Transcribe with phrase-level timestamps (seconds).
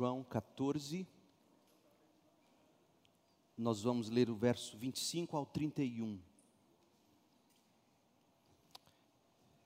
[0.00, 1.06] João 14.
[3.54, 6.18] Nós vamos ler o verso 25 ao 31.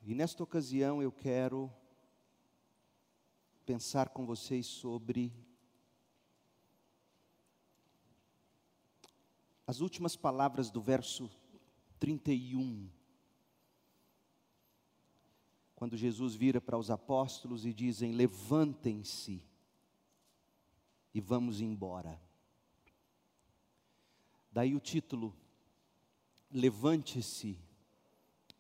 [0.03, 1.73] E nesta ocasião eu quero
[3.65, 5.33] pensar com vocês sobre
[9.65, 11.31] as últimas palavras do verso
[12.01, 12.91] 31.
[15.77, 19.54] Quando Jesus vira para os apóstolos e dizem: Levantem-se
[21.15, 22.21] e vamos embora.
[24.51, 25.35] Daí o título:
[26.51, 27.57] Levante-se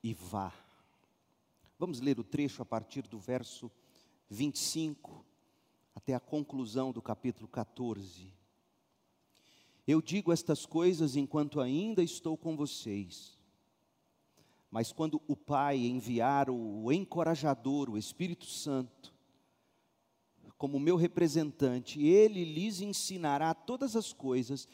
[0.03, 0.53] e vá.
[1.79, 3.71] Vamos ler o trecho a partir do verso
[4.31, 5.25] 25
[5.95, 8.33] até a conclusão do capítulo 14.
[9.87, 13.39] Eu digo estas coisas enquanto ainda estou com vocês.
[14.71, 19.14] Mas quando o Pai enviar o encorajador, o Espírito Santo,
[20.57, 24.69] como meu representante, ele lhes ensinará todas as coisas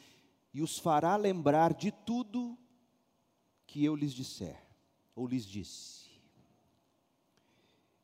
[0.53, 2.59] e os fará lembrar de tudo
[3.67, 4.61] que eu lhes disser
[5.15, 6.11] ou lhes disse.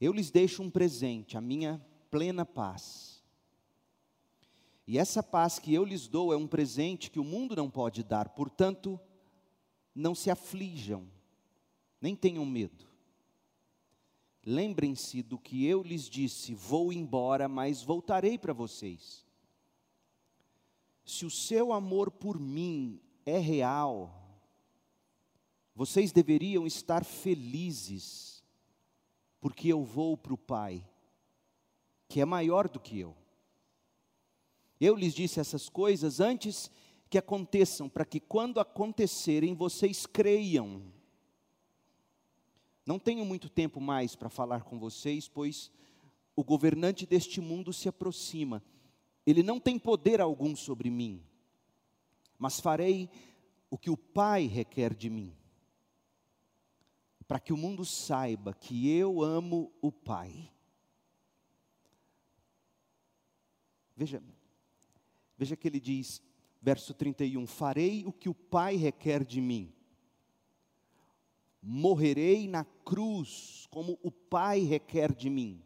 [0.01, 3.25] Eu lhes deixo um presente, a minha plena paz.
[4.87, 8.05] E essa paz que eu lhes dou é um presente que o mundo não pode
[8.05, 9.01] dar, portanto,
[9.95, 11.11] não se aflijam,
[12.01, 12.87] nem tenham medo.
[14.49, 19.27] Lembrem-se do que eu lhes disse: vou embora, mas voltarei para vocês.
[21.05, 24.25] Se o seu amor por mim é real,
[25.75, 28.45] vocês deveriam estar felizes
[29.41, 30.85] porque eu vou para o Pai,
[32.09, 33.17] que é maior do que eu.
[34.81, 36.71] Eu lhes disse essas coisas antes
[37.09, 40.83] que aconteçam, para que quando acontecerem vocês creiam.
[42.87, 45.71] Não tenho muito tempo mais para falar com vocês, pois
[46.35, 48.63] o governante deste mundo se aproxima.
[49.27, 51.23] Ele não tem poder algum sobre mim,
[52.39, 53.11] mas farei
[53.69, 55.37] o que o Pai requer de mim
[57.27, 60.51] para que o mundo saiba que eu amo o Pai.
[63.97, 64.23] Veja,
[65.37, 66.23] veja que ele diz,
[66.63, 69.73] verso 31, farei o que o Pai requer de mim.
[71.63, 75.63] Morrerei na cruz, como o Pai requer de mim.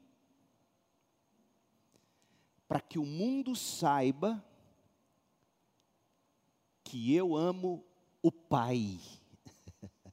[2.67, 4.45] Para que o mundo saiba
[6.84, 7.84] que eu amo
[8.23, 9.01] o Pai.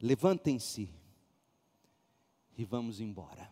[0.00, 0.88] Levantem-se
[2.56, 3.48] e vamos embora.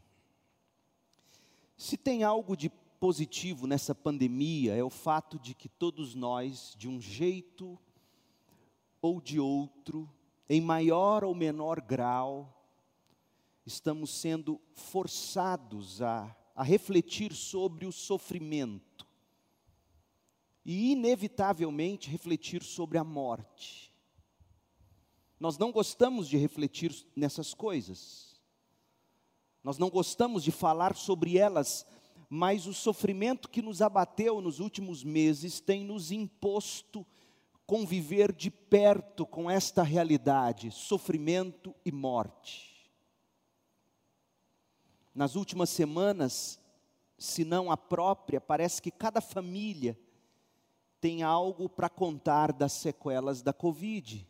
[1.76, 2.68] Se tem algo de
[2.98, 7.78] positivo nessa pandemia, é o fato de que todos nós, de um jeito
[9.06, 10.10] ou de outro,
[10.48, 12.52] em maior ou menor grau,
[13.64, 19.06] estamos sendo forçados a, a refletir sobre o sofrimento
[20.64, 23.94] e, inevitavelmente, refletir sobre a morte.
[25.38, 28.40] Nós não gostamos de refletir nessas coisas,
[29.62, 31.86] nós não gostamos de falar sobre elas,
[32.28, 37.06] mas o sofrimento que nos abateu nos últimos meses tem nos imposto
[37.66, 42.90] conviver de perto com esta realidade, sofrimento e morte.
[45.14, 46.60] Nas últimas semanas,
[47.18, 49.98] se não a própria, parece que cada família
[51.00, 54.26] tem algo para contar das sequelas da Covid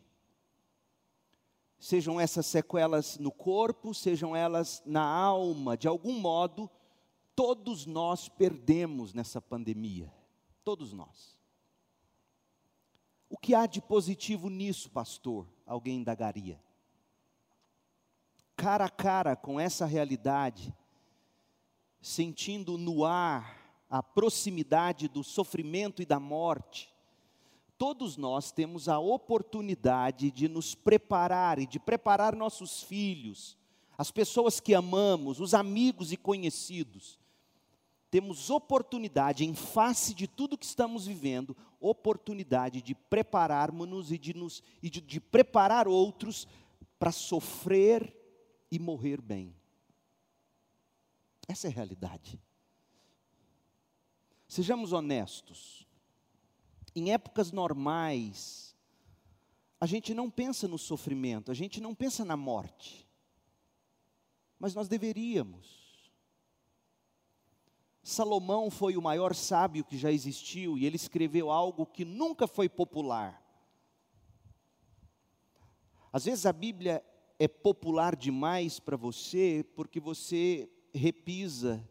[1.79, 6.69] sejam essas sequelas no corpo, sejam elas na alma, de algum modo,
[7.35, 10.11] todos nós perdemos nessa pandemia.
[10.63, 11.36] Todos nós.
[13.29, 15.47] O que há de positivo nisso, pastor?
[15.65, 16.59] Alguém indagaria.
[18.55, 20.73] Cara a cara com essa realidade,
[22.01, 23.57] sentindo no ar
[23.89, 26.93] a proximidade do sofrimento e da morte,
[27.77, 33.57] todos nós temos a oportunidade de nos preparar e de preparar nossos filhos,
[33.97, 37.19] as pessoas que amamos, os amigos e conhecidos.
[38.17, 44.63] Temos oportunidade, em face de tudo que estamos vivendo, oportunidade de prepararmos-nos e, de, nos,
[44.81, 46.47] e de, de preparar outros
[46.97, 48.11] para sofrer
[48.71, 49.55] e morrer bem.
[51.47, 52.41] Essa é a realidade.
[54.47, 55.85] Sejamos honestos
[56.95, 58.75] em épocas normais,
[59.79, 63.07] a gente não pensa no sofrimento, a gente não pensa na morte.
[64.57, 65.86] Mas nós deveríamos.
[68.07, 72.69] Salomão foi o maior sábio que já existiu e ele escreveu algo que nunca foi
[72.69, 73.43] popular.
[76.13, 77.03] Às vezes a Bíblia
[77.37, 81.85] é popular demais para você porque você repisa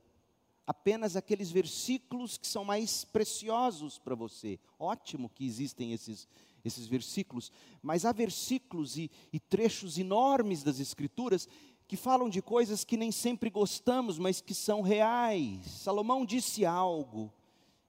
[0.67, 4.59] apenas aqueles versículos que são mais preciosos para você.
[4.79, 6.27] Ótimo que existem esses,
[6.65, 7.53] esses versículos,
[7.83, 11.47] mas há versículos e, e trechos enormes das Escrituras
[11.87, 15.65] que falam de coisas que nem sempre gostamos, mas que são reais.
[15.67, 17.33] Salomão disse algo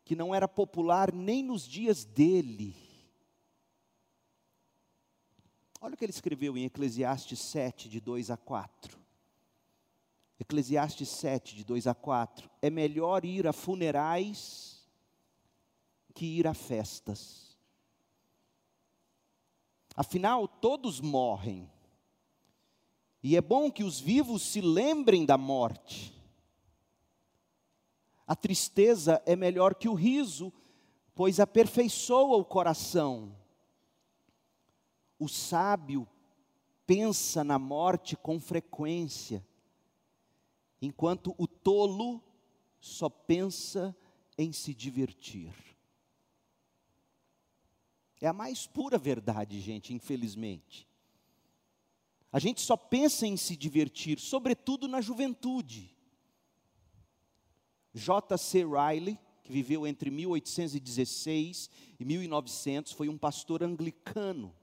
[0.05, 2.75] que não era popular nem nos dias dele.
[5.81, 8.97] Olha o que ele escreveu em Eclesiastes 7, de 2 a 4.
[10.39, 12.49] Eclesiastes 7, de 2 a 4.
[12.61, 14.87] É melhor ir a funerais
[16.13, 17.57] que ir a festas.
[19.95, 21.69] Afinal, todos morrem.
[23.21, 26.13] E é bom que os vivos se lembrem da morte.
[28.25, 30.51] A tristeza é melhor que o riso,
[31.15, 33.35] pois aperfeiçoa o coração.
[35.17, 36.07] O sábio
[36.85, 39.45] pensa na morte com frequência
[40.81, 42.23] enquanto o tolo
[42.79, 43.95] só pensa
[44.37, 45.53] em se divertir.
[48.21, 50.87] É a mais pura verdade, gente, infelizmente.
[52.31, 55.95] A gente só pensa em se divertir, sobretudo na juventude.
[57.93, 58.63] J.C.
[58.65, 61.69] Riley, que viveu entre 1816
[61.99, 64.53] e 1900, foi um pastor anglicano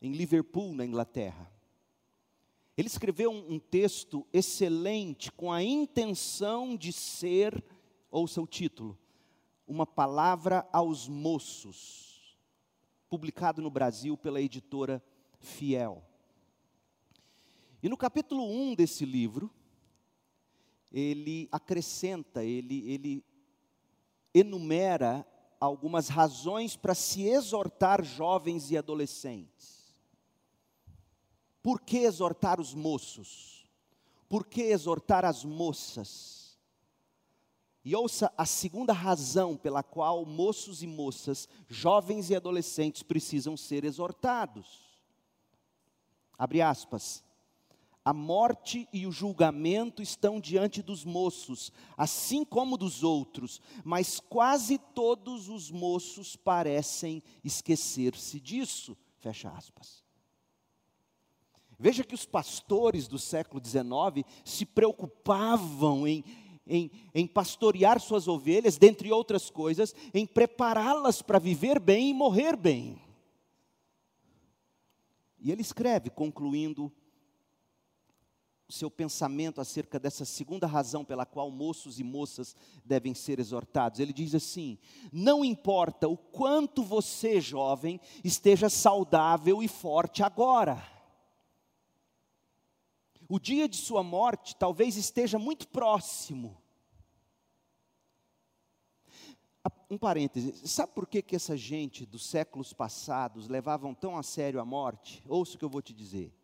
[0.00, 1.50] em Liverpool, na Inglaterra.
[2.76, 7.64] Ele escreveu um, um texto excelente com a intenção de ser,
[8.10, 8.96] ouça o título,
[9.66, 12.38] uma palavra aos moços,
[13.08, 15.02] publicado no Brasil pela editora
[15.40, 16.07] Fiel.
[17.82, 19.50] E no capítulo 1 desse livro,
[20.90, 23.24] ele acrescenta, ele, ele
[24.34, 25.26] enumera
[25.60, 29.78] algumas razões para se exortar jovens e adolescentes.
[31.62, 33.68] Por que exortar os moços?
[34.28, 36.58] Por que exortar as moças?
[37.84, 43.84] E ouça a segunda razão pela qual moços e moças, jovens e adolescentes precisam ser
[43.84, 45.00] exortados.
[46.36, 47.24] Abre aspas.
[48.08, 54.78] A morte e o julgamento estão diante dos moços, assim como dos outros, mas quase
[54.78, 58.96] todos os moços parecem esquecer-se disso.
[59.18, 60.02] Fecha aspas.
[61.78, 66.24] Veja que os pastores do século XIX se preocupavam em,
[66.66, 72.56] em, em pastorear suas ovelhas, dentre outras coisas, em prepará-las para viver bem e morrer
[72.56, 73.02] bem.
[75.38, 76.90] E ele escreve, concluindo
[78.68, 82.54] seu pensamento acerca dessa segunda razão pela qual moços e moças
[82.84, 84.00] devem ser exortados.
[84.00, 84.78] Ele diz assim:
[85.12, 90.98] Não importa o quanto você, jovem, esteja saudável e forte agora
[93.28, 96.56] o dia de sua morte talvez esteja muito próximo.
[99.90, 104.60] Um parêntese, sabe por que, que essa gente dos séculos passados levavam tão a sério
[104.60, 105.22] a morte?
[105.28, 106.34] Ouça o que eu vou te dizer.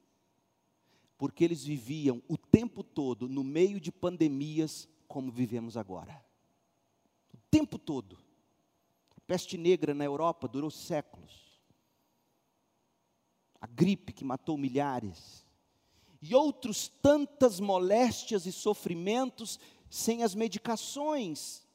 [1.25, 6.23] Porque eles viviam o tempo todo no meio de pandemias como vivemos agora.
[7.33, 8.19] O tempo todo.
[9.17, 11.59] A peste negra na Europa durou séculos.
[13.59, 15.47] A gripe que matou milhares
[16.21, 21.67] e outros tantas moléstias e sofrimentos sem as medicações,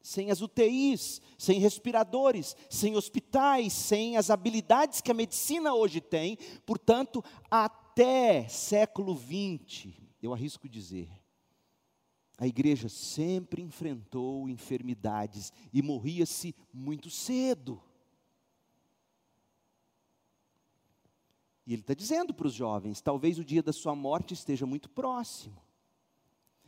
[0.00, 6.38] sem as UTIs, sem respiradores, sem hospitais, sem as habilidades que a medicina hoje tem.
[6.64, 7.22] Portanto,
[7.94, 11.08] até século XX, eu arrisco dizer,
[12.36, 17.80] a igreja sempre enfrentou enfermidades e morria-se muito cedo.
[21.64, 24.90] E ele está dizendo para os jovens: talvez o dia da sua morte esteja muito
[24.90, 25.63] próximo.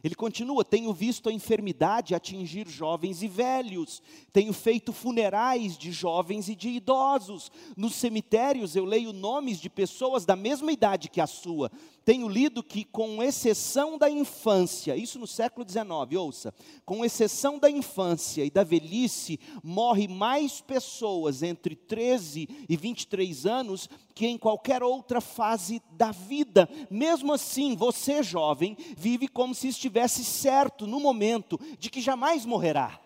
[0.07, 4.01] Ele continua: tenho visto a enfermidade atingir jovens e velhos,
[4.33, 7.51] tenho feito funerais de jovens e de idosos.
[7.77, 11.73] Nos cemitérios eu leio nomes de pessoas da mesma idade que a sua.
[12.07, 17.69] Tenho lido que, com exceção da infância, isso no século XIX, ouça, com exceção da
[17.69, 24.85] infância e da velhice, morre mais pessoas entre 13 e 23 anos que em qualquer
[24.85, 26.69] outra fase da vida.
[26.89, 33.01] Mesmo assim, você, jovem, vive como se estivesse certo no momento de que jamais morrerá.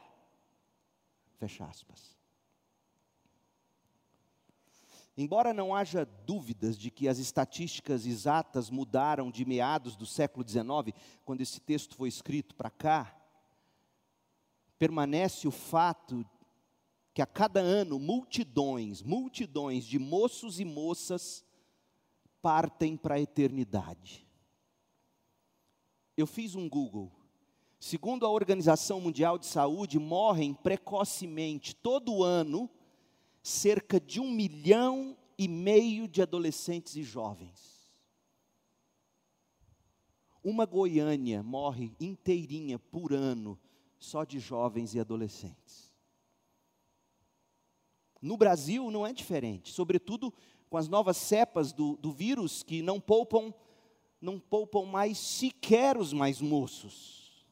[1.38, 2.19] Fecha aspas.
[5.20, 10.96] Embora não haja dúvidas de que as estatísticas exatas mudaram de meados do século XIX,
[11.26, 13.14] quando esse texto foi escrito para cá,
[14.78, 16.24] permanece o fato
[17.12, 21.44] que a cada ano multidões, multidões de moços e moças
[22.40, 24.26] partem para a eternidade.
[26.16, 27.12] Eu fiz um Google
[27.82, 32.68] Segundo a Organização Mundial de Saúde, morrem precocemente, todo ano,
[33.42, 37.90] cerca de um milhão e meio de adolescentes e jovens.
[40.42, 43.59] Uma Goiânia morre inteirinha por ano
[43.99, 45.92] só de jovens e adolescentes.
[48.20, 50.32] No Brasil não é diferente, sobretudo
[50.68, 53.52] com as novas cepas do, do vírus que não poupam,
[54.20, 57.44] não poupam mais sequer os mais moços.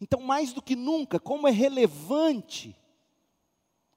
[0.00, 2.76] Então, mais do que nunca, como é relevante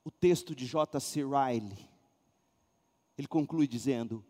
[0.03, 1.21] o texto de J.C.
[1.23, 1.89] Riley.
[3.17, 4.23] Ele conclui dizendo: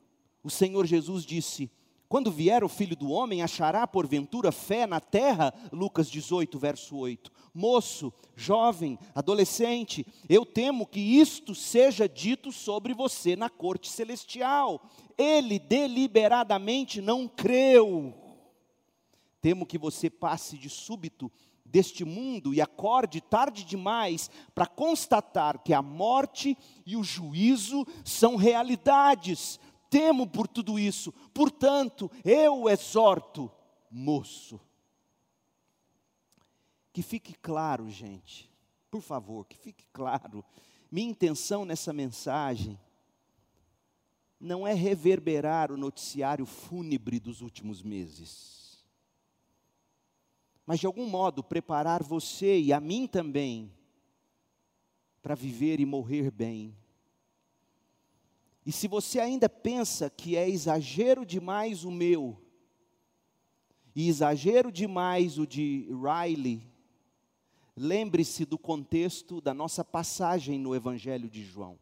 [0.43, 1.71] O Senhor Jesus disse:
[2.09, 5.53] Quando vier o filho do homem, achará porventura fé na terra?
[5.71, 7.31] Lucas 18, verso 8.
[7.53, 14.89] Moço, jovem, adolescente, eu temo que isto seja dito sobre você na corte celestial.
[15.17, 18.13] Ele deliberadamente não creu.
[19.41, 21.31] Temo que você passe de súbito
[21.71, 28.35] deste mundo e acorde tarde demais para constatar que a morte e o juízo são
[28.35, 29.59] realidades.
[29.89, 33.49] Temo por tudo isso, portanto, eu exorto,
[33.89, 34.59] moço.
[36.93, 38.51] Que fique claro, gente,
[38.89, 40.43] por favor, que fique claro,
[40.91, 42.77] minha intenção nessa mensagem
[44.37, 48.60] não é reverberar o noticiário fúnebre dos últimos meses
[50.65, 53.71] mas de algum modo preparar você e a mim também
[55.21, 56.75] para viver e morrer bem.
[58.65, 62.39] E se você ainda pensa que é exagero demais o meu,
[63.95, 66.61] e exagero demais o de Riley,
[67.75, 71.77] lembre-se do contexto da nossa passagem no Evangelho de João.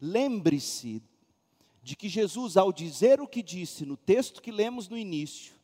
[0.00, 1.02] Lembre-se
[1.82, 5.57] de que Jesus, ao dizer o que disse no texto que lemos no início,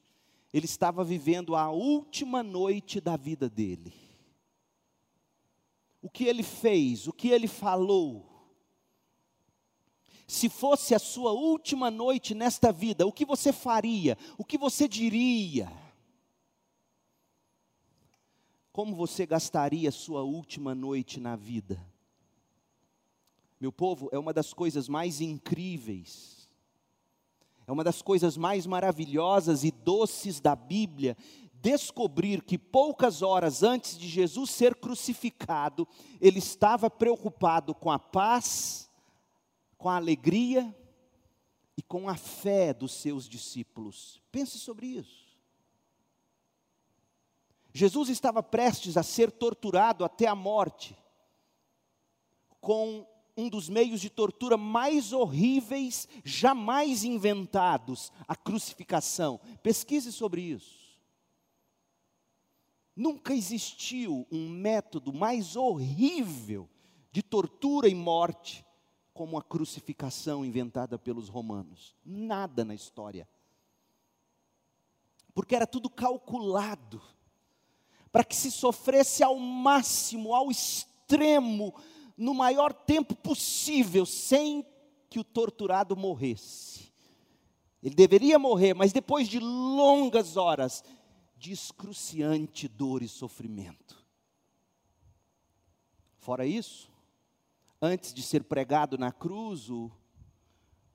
[0.54, 3.92] ele estava vivendo a última noite da vida dele.
[6.00, 8.24] O que ele fez, o que ele falou.
[10.28, 14.16] Se fosse a sua última noite nesta vida, o que você faria?
[14.38, 15.72] O que você diria?
[18.72, 21.84] Como você gastaria a sua última noite na vida?
[23.58, 26.33] Meu povo, é uma das coisas mais incríveis
[27.66, 31.16] é uma das coisas mais maravilhosas e doces da Bíblia
[31.64, 35.88] descobrir que poucas horas antes de Jesus ser crucificado,
[36.20, 38.90] ele estava preocupado com a paz,
[39.78, 40.76] com a alegria
[41.74, 44.20] e com a fé dos seus discípulos.
[44.30, 45.24] Pense sobre isso.
[47.72, 50.94] Jesus estava prestes a ser torturado até a morte,
[52.60, 53.06] com
[53.36, 59.40] um dos meios de tortura mais horríveis jamais inventados, a crucificação.
[59.62, 60.84] Pesquise sobre isso.
[62.94, 66.68] Nunca existiu um método mais horrível
[67.10, 68.64] de tortura e morte
[69.12, 71.94] como a crucificação inventada pelos romanos.
[72.04, 73.28] Nada na história.
[75.34, 77.02] Porque era tudo calculado
[78.12, 81.74] para que se sofresse ao máximo, ao extremo,
[82.16, 84.66] no maior tempo possível, sem
[85.10, 86.92] que o torturado morresse.
[87.82, 90.82] Ele deveria morrer, mas depois de longas horas
[91.36, 94.02] de excruciante dor e sofrimento.
[96.18, 96.90] Fora isso,
[97.82, 99.90] antes de ser pregado na cruz, o,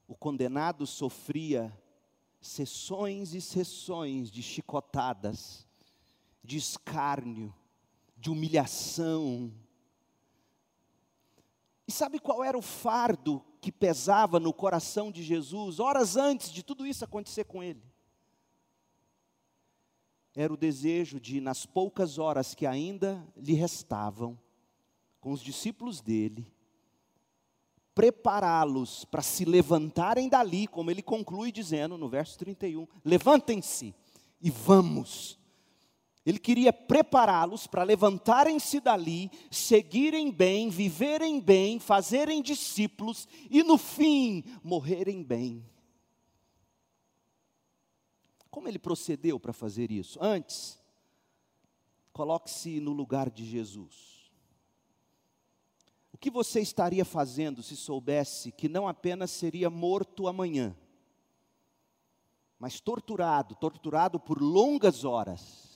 [0.07, 1.71] o condenado sofria
[2.41, 5.67] sessões e sessões de chicotadas,
[6.43, 7.53] de escárnio,
[8.17, 9.53] de humilhação,
[11.89, 16.62] e sabe qual era o fardo que pesava no coração de Jesus, horas antes de
[16.62, 17.81] tudo isso acontecer com ele?
[20.36, 24.38] Era o desejo de, nas poucas horas que ainda lhe restavam,
[25.19, 26.53] com os discípulos dele,
[27.96, 33.96] prepará-los para se levantarem dali, como ele conclui dizendo no verso 31, levantem-se
[34.39, 35.38] e vamos
[36.25, 44.43] ele queria prepará-los para levantarem-se dali, seguirem bem, viverem bem, fazerem discípulos e no fim
[44.63, 45.65] morrerem bem.
[48.49, 50.19] Como ele procedeu para fazer isso?
[50.21, 50.77] Antes,
[52.11, 54.29] coloque-se no lugar de Jesus.
[56.11, 60.75] O que você estaria fazendo se soubesse que não apenas seria morto amanhã,
[62.59, 65.68] mas torturado, torturado por longas horas?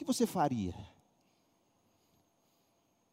[0.00, 0.74] Que você faria?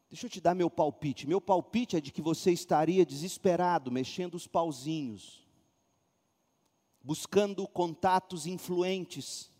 [0.08, 1.26] Deixa eu te dar meu palpite.
[1.26, 5.46] Meu palpite é de que você estaria desesperado, mexendo os pauzinhos,
[7.02, 9.52] buscando contatos influentes,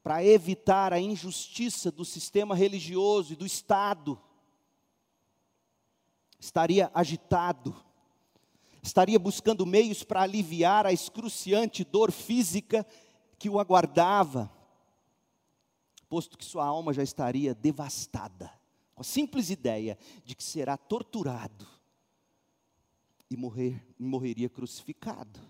[0.00, 4.16] para evitar a injustiça do sistema religioso e do Estado.
[6.38, 7.74] Estaria agitado,
[8.80, 12.86] estaria buscando meios para aliviar a excruciante dor física
[13.36, 14.48] que o aguardava,
[16.08, 18.52] posto que sua alma já estaria devastada,
[18.94, 21.66] com a simples ideia de que será torturado
[23.30, 25.40] e morrer, morreria crucificado.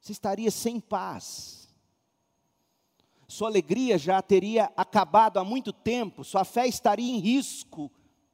[0.00, 1.68] Você estaria sem paz.
[3.28, 7.90] Sua alegria já teria acabado há muito tempo, sua fé estaria em risco.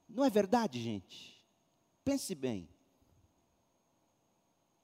[0.09, 1.45] Não é verdade, gente?
[2.05, 2.69] Pense bem.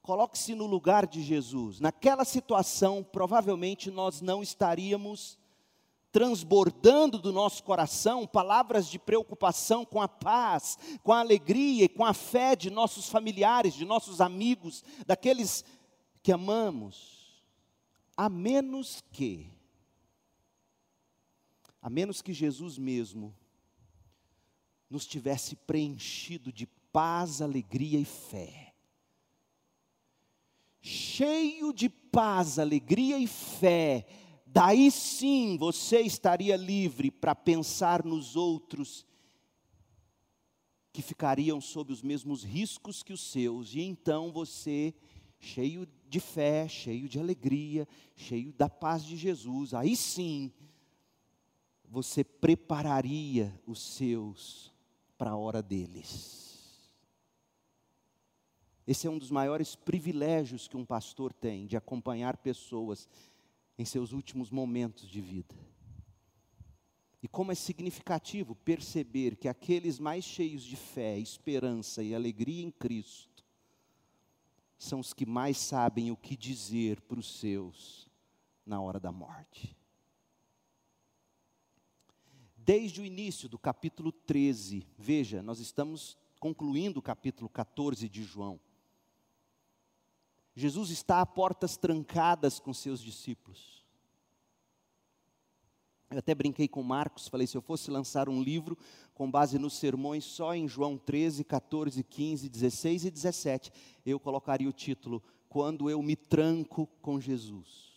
[0.02, 1.80] Coloque-se no lugar de Jesus.
[1.80, 5.38] Naquela situação, provavelmente nós não estaríamos
[6.14, 12.04] transbordando do nosso coração palavras de preocupação com a paz, com a alegria e com
[12.04, 15.64] a fé de nossos familiares, de nossos amigos, daqueles
[16.22, 17.42] que amamos,
[18.16, 19.50] a menos que,
[21.82, 23.34] a menos que Jesus mesmo
[24.88, 28.72] nos tivesse preenchido de paz, alegria e fé.
[30.80, 34.06] Cheio de paz, alegria e fé,
[34.54, 39.04] daí sim você estaria livre para pensar nos outros
[40.92, 44.94] que ficariam sob os mesmos riscos que os seus, e então você,
[45.40, 50.52] cheio de fé, cheio de alegria, cheio da paz de Jesus, aí sim
[51.84, 54.72] você prepararia os seus
[55.18, 56.92] para a hora deles.
[58.86, 63.08] Esse é um dos maiores privilégios que um pastor tem, de acompanhar pessoas
[63.78, 65.54] em seus últimos momentos de vida.
[67.22, 72.70] E como é significativo perceber que aqueles mais cheios de fé, esperança e alegria em
[72.70, 73.44] Cristo
[74.76, 78.10] são os que mais sabem o que dizer para os seus
[78.66, 79.74] na hora da morte.
[82.56, 88.60] Desde o início do capítulo 13, veja, nós estamos concluindo o capítulo 14 de João.
[90.54, 93.84] Jesus está a portas trancadas com seus discípulos.
[96.10, 98.78] Eu até brinquei com Marcos, falei: se eu fosse lançar um livro
[99.14, 103.72] com base nos sermões só em João 13, 14, 15, 16 e 17,
[104.06, 107.94] eu colocaria o título: Quando eu me tranco com Jesus.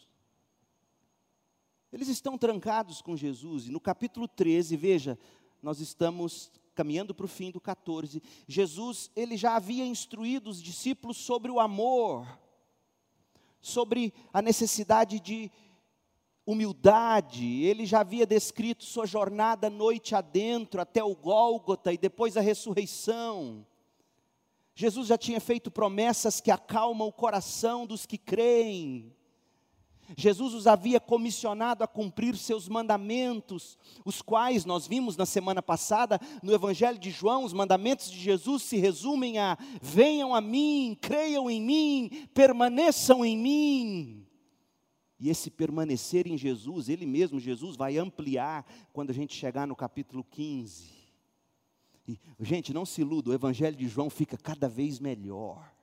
[1.92, 5.18] Eles estão trancados com Jesus, e no capítulo 13, veja,
[5.62, 8.22] nós estamos caminhando para o fim do 14.
[8.48, 12.28] Jesus, ele já havia instruído os discípulos sobre o amor,
[13.68, 15.52] sobre a necessidade de
[16.46, 22.42] humildade, ele já havia descrito sua jornada noite adentro até o Gólgota e depois a
[22.42, 23.66] ressurreição.
[24.74, 29.14] Jesus já tinha feito promessas que acalmam o coração dos que creem.
[30.16, 36.20] Jesus os havia comissionado a cumprir seus mandamentos, os quais nós vimos na semana passada
[36.42, 37.44] no Evangelho de João.
[37.44, 43.38] Os mandamentos de Jesus se resumem a: venham a mim, creiam em mim, permaneçam em
[43.38, 44.28] mim.
[45.20, 49.76] E esse permanecer em Jesus, Ele mesmo, Jesus, vai ampliar quando a gente chegar no
[49.76, 50.96] capítulo 15.
[52.08, 55.77] E, gente, não se iluda, o Evangelho de João fica cada vez melhor.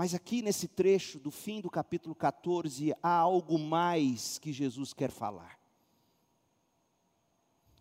[0.00, 5.10] Mas aqui nesse trecho do fim do capítulo 14, há algo mais que Jesus quer
[5.10, 5.60] falar.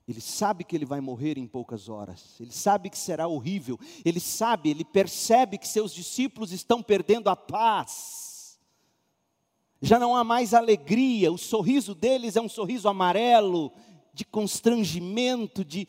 [0.05, 4.19] Ele sabe que ele vai morrer em poucas horas, ele sabe que será horrível, ele
[4.19, 8.59] sabe, ele percebe que seus discípulos estão perdendo a paz
[9.81, 13.71] já não há mais alegria, o sorriso deles é um sorriso amarelo,
[14.13, 15.87] de constrangimento, de.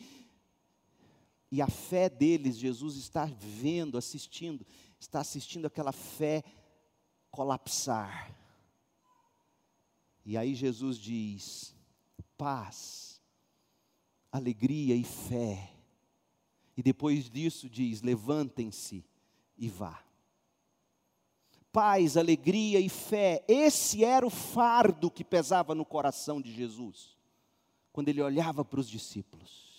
[1.51, 4.65] E a fé deles, Jesus está vendo, assistindo,
[5.01, 6.45] está assistindo aquela fé
[7.31, 8.35] colapsar.
[10.25, 11.75] E aí Jesus diz:
[12.37, 13.21] paz,
[14.31, 15.73] alegria e fé.
[16.77, 19.05] E depois disso diz: levantem-se
[19.57, 20.05] e vá
[21.73, 23.45] paz, alegria e fé.
[23.49, 27.17] Esse era o fardo que pesava no coração de Jesus,
[27.93, 29.70] quando ele olhava para os discípulos.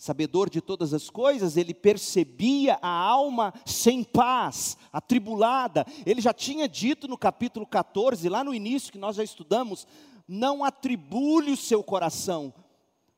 [0.00, 5.84] Sabedor de todas as coisas, ele percebia a alma sem paz, atribulada.
[6.06, 9.86] Ele já tinha dito no capítulo 14, lá no início que nós já estudamos:
[10.26, 12.50] não atribule o seu coração,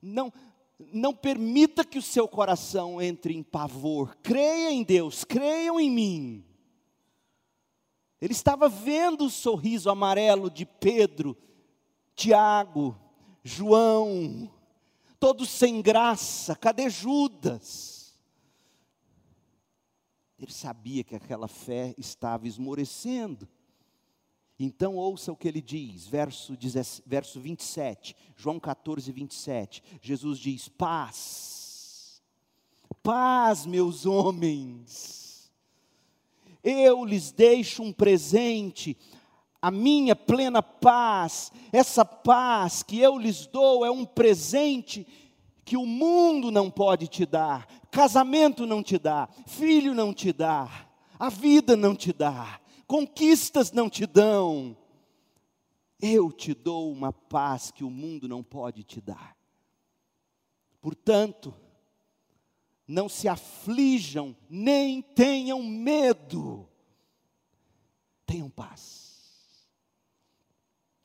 [0.02, 0.32] não,
[0.92, 4.16] não permita que o seu coração entre em pavor.
[4.20, 6.44] Creia em Deus, creiam em mim.
[8.20, 11.36] Ele estava vendo o sorriso amarelo de Pedro,
[12.16, 12.98] Tiago,
[13.44, 14.50] João,
[15.22, 16.56] todos sem graça.
[16.56, 18.18] Cadê Judas?
[20.37, 23.48] Ele sabia que aquela fé estava esmorecendo.
[24.58, 26.58] Então ouça o que ele diz, verso,
[27.06, 29.85] verso 27, João 14, 27.
[30.00, 32.20] Jesus diz: Paz,
[33.00, 35.52] paz, meus homens,
[36.64, 38.98] eu lhes deixo um presente,
[39.62, 45.07] a minha plena paz, essa paz que eu lhes dou é um presente
[45.64, 50.68] que o mundo não pode te dar, casamento não te dá, filho não te dá,
[51.18, 52.61] a vida não te dá
[52.92, 54.77] conquistas não te dão.
[55.98, 59.35] Eu te dou uma paz que o mundo não pode te dar.
[60.79, 61.55] Portanto,
[62.87, 66.68] não se aflijam, nem tenham medo.
[68.27, 69.12] Tenham paz.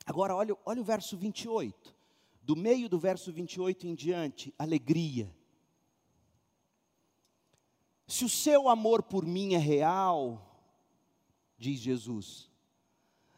[0.08, 1.94] Agora, olha, olha o verso 28.
[2.40, 5.30] Do meio do verso 28 em diante, alegria.
[8.06, 10.64] Se o seu amor por mim é real,
[11.58, 12.50] diz Jesus.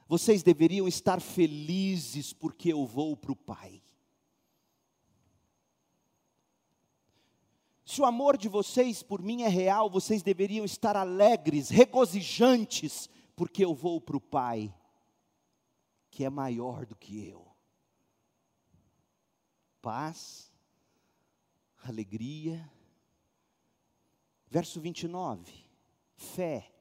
[0.06, 3.82] Vocês deveriam estar felizes porque eu vou para o Pai.
[7.84, 13.64] Se o amor de vocês por mim é real, vocês deveriam estar alegres, regozijantes, porque
[13.64, 14.72] eu vou para o Pai,
[16.10, 17.46] que é maior do que eu.
[19.80, 20.52] Paz,
[21.82, 22.70] alegria.
[24.48, 25.52] Verso 29,
[26.16, 26.72] fé.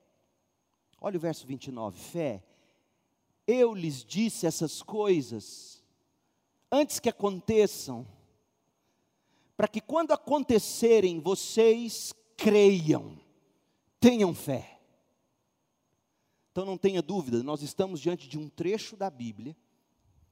[0.99, 2.43] Olha o verso 29, fé.
[3.45, 5.83] Eu lhes disse essas coisas
[6.71, 8.07] antes que aconteçam,
[9.55, 13.19] para que quando acontecerem vocês creiam,
[13.99, 14.78] tenham fé.
[16.51, 19.55] Então não tenha dúvida, nós estamos diante de um trecho da Bíblia,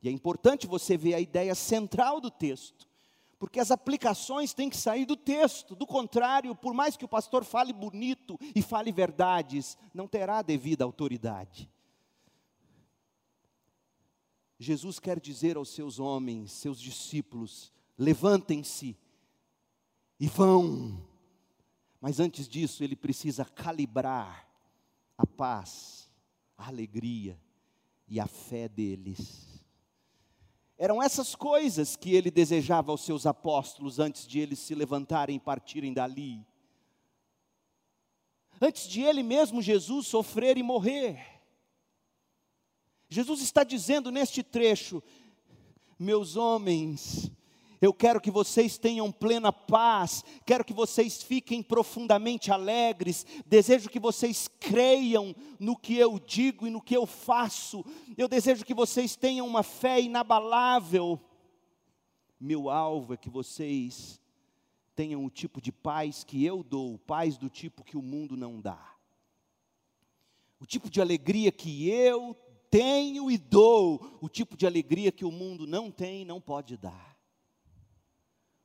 [0.02, 2.88] e é importante você ver a ideia central do texto
[3.40, 7.44] porque as aplicações têm que sair do texto, do contrário, por mais que o pastor
[7.44, 11.70] fale bonito e fale verdades, não terá devida autoridade.
[14.60, 18.98] Jesus quer dizer aos seus homens, seus discípulos: levantem-se
[20.20, 21.00] e vão.
[22.02, 24.48] Mas antes disso, ele precisa calibrar
[25.16, 26.07] a paz,
[26.58, 27.40] a alegria
[28.08, 29.64] e a fé deles.
[30.78, 35.40] Eram essas coisas que ele desejava aos seus apóstolos antes de eles se levantarem e
[35.40, 36.46] partirem dali.
[38.62, 41.20] Antes de ele mesmo, Jesus, sofrer e morrer.
[43.10, 45.02] Jesus está dizendo neste trecho:
[45.98, 47.32] meus homens,
[47.82, 54.00] eu quero que vocês tenham plena paz, quero que vocês fiquem profundamente alegres, desejo que
[54.00, 57.86] vocês creiam no que eu digo e no que eu faço,
[58.18, 61.20] eu desejo que vocês tenham uma fé inabalável.
[62.40, 64.20] Meu alvo é que vocês
[64.96, 68.60] tenham o tipo de paz que eu dou, paz do tipo que o mundo não
[68.60, 68.96] dá,
[70.60, 72.36] o tipo de alegria que eu
[72.70, 76.76] tenho e dou, o tipo de alegria que o mundo não tem e não pode
[76.76, 77.17] dar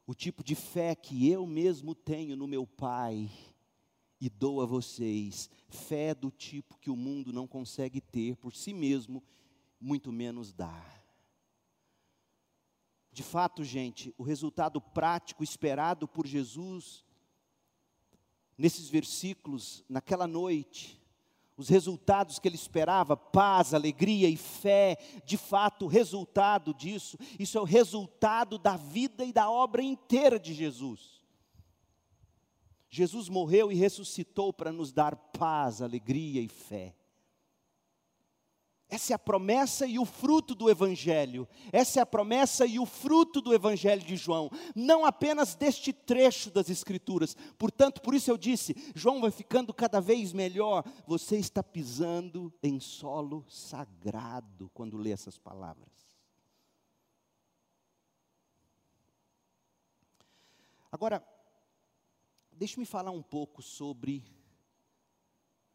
[0.06, 3.30] o tipo de fé que eu mesmo tenho no meu Pai
[4.20, 8.72] e dou a vocês, fé do tipo que o mundo não consegue ter por si
[8.72, 9.22] mesmo,
[9.80, 11.02] muito menos dar.
[13.10, 17.04] De fato, gente, o resultado prático esperado por Jesus
[18.56, 21.01] nesses versículos, naquela noite,
[21.56, 27.58] os resultados que ele esperava, paz, alegria e fé, de fato, o resultado disso, isso
[27.58, 31.22] é o resultado da vida e da obra inteira de Jesus.
[32.88, 36.94] Jesus morreu e ressuscitou para nos dar paz, alegria e fé.
[38.92, 41.48] Essa é a promessa e o fruto do Evangelho.
[41.72, 44.50] Essa é a promessa e o fruto do Evangelho de João.
[44.76, 47.34] Não apenas deste trecho das Escrituras.
[47.56, 50.84] Portanto, por isso eu disse: João vai ficando cada vez melhor.
[51.06, 55.88] Você está pisando em solo sagrado quando lê essas palavras.
[60.90, 61.26] Agora,
[62.52, 64.22] deixe-me falar um pouco sobre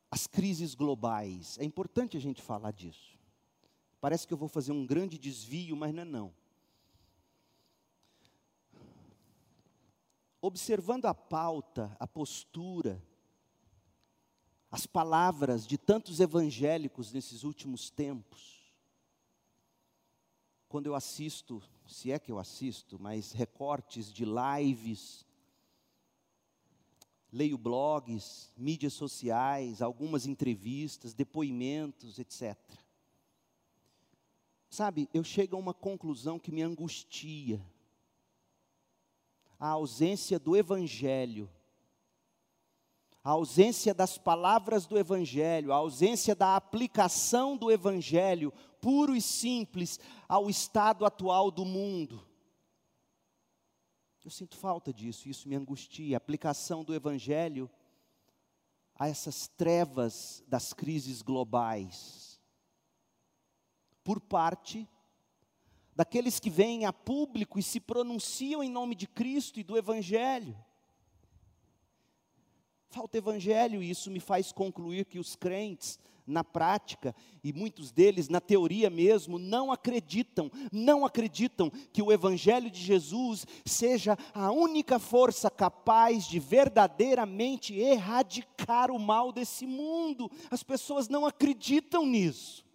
[0.10, 1.58] as crises globais.
[1.60, 3.18] É importante a gente falar disso.
[4.00, 6.34] Parece que eu vou fazer um grande desvio, mas não é não.
[10.40, 13.04] Observando a pauta, a postura,
[14.70, 18.58] as palavras de tantos evangélicos nesses últimos tempos,
[20.70, 25.26] quando eu assisto, se é que eu assisto, mas recortes de lives,
[27.32, 32.58] leio blogs, mídias sociais, algumas entrevistas, depoimentos, etc.
[34.70, 37.62] Sabe, eu chego a uma conclusão que me angustia.
[39.60, 41.50] A ausência do Evangelho,
[43.24, 50.00] a ausência das palavras do Evangelho, a ausência da aplicação do Evangelho, puro e simples,
[50.30, 52.26] ao estado atual do mundo.
[54.28, 56.14] Eu sinto falta disso, isso me angustia.
[56.14, 57.70] A aplicação do Evangelho
[58.94, 62.38] a essas trevas das crises globais,
[64.04, 64.86] por parte
[65.96, 70.62] daqueles que vêm a público e se pronunciam em nome de Cristo e do Evangelho.
[72.90, 78.28] Falta Evangelho, e isso me faz concluir que os crentes, na prática, e muitos deles
[78.28, 85.00] na teoria mesmo, não acreditam, não acreditam que o Evangelho de Jesus seja a única
[85.00, 90.30] força capaz de verdadeiramente erradicar o mal desse mundo.
[90.52, 92.68] As pessoas não acreditam nisso.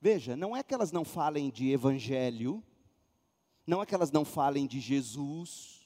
[0.00, 2.60] Veja, não é que elas não falem de evangelho,
[3.64, 5.81] não é que elas não falem de Jesus,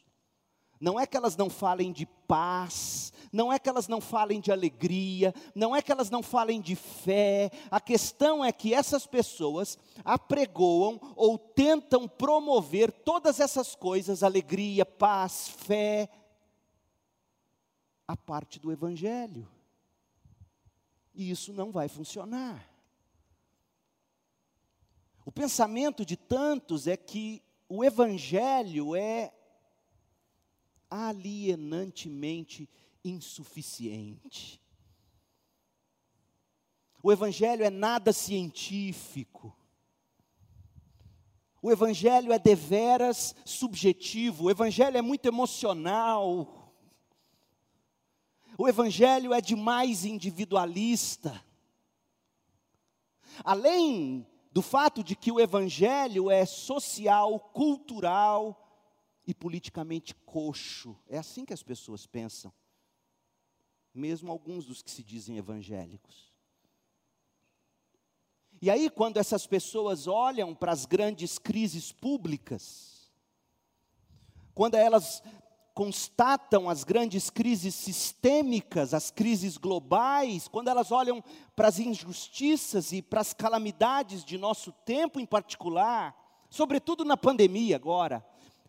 [0.81, 4.53] não é que elas não falem de paz, não é que elas não falem de
[4.53, 9.79] alegria, não é que elas não falem de fé, a questão é que essas pessoas
[10.05, 16.09] apregoam ou tentam promover todas essas coisas, alegria, paz, fé,
[18.07, 19.49] a parte do Evangelho.
[21.15, 22.71] E isso não vai funcionar.
[25.25, 29.33] O pensamento de tantos é que o Evangelho é
[31.05, 32.69] alienantemente
[33.05, 34.61] insuficiente.
[37.03, 39.57] O Evangelho é nada científico.
[41.63, 44.45] O Evangelho é deveras subjetivo.
[44.45, 46.73] O Evangelho é muito emocional.
[48.59, 51.45] O Evangelho é demais individualista.
[53.45, 58.66] Além do fato de que o evangelho é social, cultural
[59.27, 60.97] e politicamente coxo.
[61.09, 62.53] É assim que as pessoas pensam.
[63.93, 66.33] Mesmo alguns dos que se dizem evangélicos.
[68.61, 73.11] E aí, quando essas pessoas olham para as grandes crises públicas,
[74.55, 75.23] quando elas
[75.75, 81.23] constatam as grandes crises sistêmicas, as crises globais, quando elas olham
[81.55, 86.17] para as injustiças e para as calamidades de nosso tempo em particular,
[86.49, 88.25] sobretudo na pandemia agora,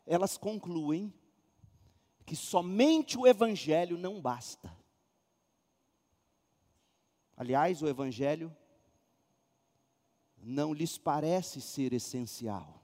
[0.08, 1.14] elas concluem
[2.26, 4.76] que somente o Evangelho não basta.
[7.36, 8.56] Aliás, o Evangelho
[10.38, 12.84] não lhes parece ser essencial.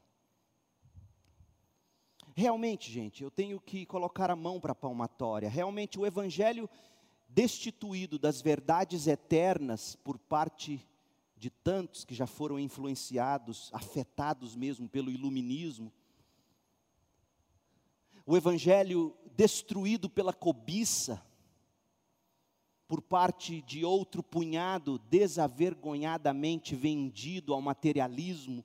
[2.35, 5.49] Realmente, gente, eu tenho que colocar a mão para a palmatória.
[5.49, 6.69] Realmente, o Evangelho
[7.27, 10.87] destituído das verdades eternas por parte
[11.35, 15.91] de tantos que já foram influenciados, afetados mesmo pelo iluminismo.
[18.25, 21.21] O Evangelho destruído pela cobiça,
[22.87, 28.63] por parte de outro punhado desavergonhadamente vendido ao materialismo,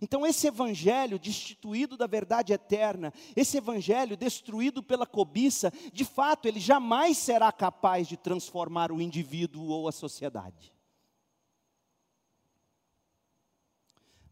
[0.00, 6.60] então, esse evangelho destituído da verdade eterna, esse evangelho destruído pela cobiça, de fato, ele
[6.60, 10.72] jamais será capaz de transformar o indivíduo ou a sociedade.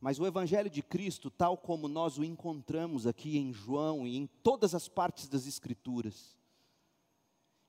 [0.01, 4.27] Mas o Evangelho de Cristo, tal como nós o encontramos aqui em João e em
[4.27, 6.39] todas as partes das Escrituras,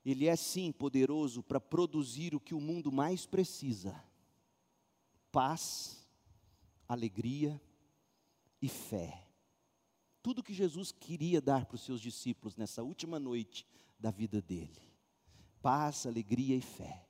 [0.04, 4.02] ele é sim poderoso para produzir o que o mundo mais precisa:
[5.30, 6.08] paz,
[6.88, 7.60] alegria
[8.60, 9.28] e fé.
[10.22, 13.66] Tudo que Jesus queria dar para os seus discípulos nessa última noite
[13.98, 14.80] da vida dele:
[15.60, 17.06] paz, alegria e fé.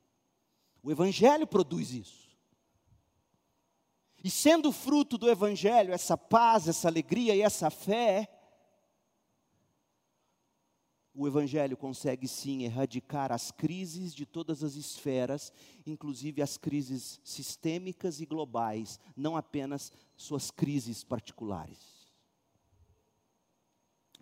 [0.82, 2.31] O Evangelho produz isso.
[4.24, 8.28] E sendo fruto do Evangelho, essa paz, essa alegria e essa fé,
[11.14, 15.52] o Evangelho consegue sim erradicar as crises de todas as esferas,
[15.84, 22.06] inclusive as crises sistêmicas e globais, não apenas suas crises particulares.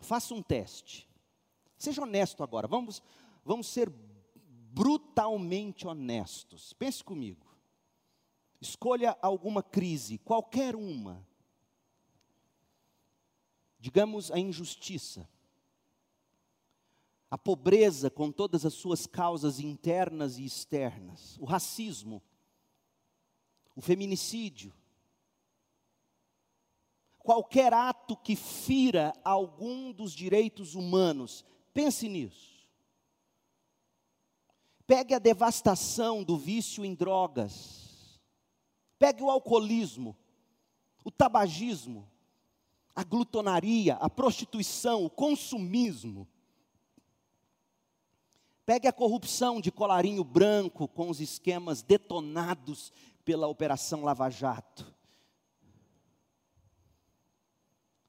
[0.01, 1.09] Faça um teste.
[1.77, 3.03] Seja honesto agora, vamos,
[3.45, 3.93] vamos ser
[4.73, 6.73] brutalmente honestos.
[6.73, 7.50] Pense comigo.
[8.61, 11.27] Escolha alguma crise, qualquer uma.
[13.79, 15.29] Digamos a injustiça.
[17.31, 22.21] A pobreza com todas as suas causas internas e externas, o racismo,
[23.75, 24.75] o feminicídio,
[27.21, 32.67] qualquer ato que fira algum dos direitos humanos, pense nisso.
[34.87, 37.90] Pegue a devastação do vício em drogas,
[39.01, 40.17] pegue o alcoolismo,
[41.05, 42.09] o tabagismo,
[42.95, 46.29] a glutonaria, a prostituição, o consumismo
[48.71, 52.93] Pegue a corrupção de colarinho branco com os esquemas detonados
[53.25, 54.95] pela Operação Lava Jato.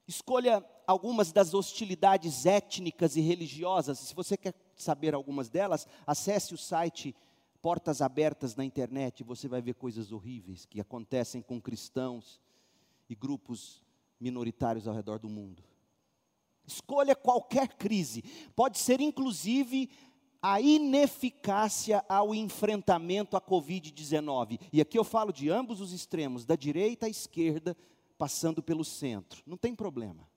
[0.07, 3.97] Escolha algumas das hostilidades étnicas e religiosas.
[3.97, 7.15] Se você quer saber algumas delas, acesse o site
[7.61, 9.23] Portas Abertas na internet.
[9.23, 12.41] Você vai ver coisas horríveis que acontecem com cristãos
[13.09, 13.83] e grupos
[14.19, 15.63] minoritários ao redor do mundo.
[16.65, 18.23] Escolha qualquer crise,
[18.55, 19.89] pode ser inclusive
[20.41, 24.59] a ineficácia ao enfrentamento à Covid-19.
[24.73, 27.77] E aqui eu falo de ambos os extremos, da direita à esquerda,
[28.17, 29.43] passando pelo centro.
[29.45, 30.27] Não tem problema.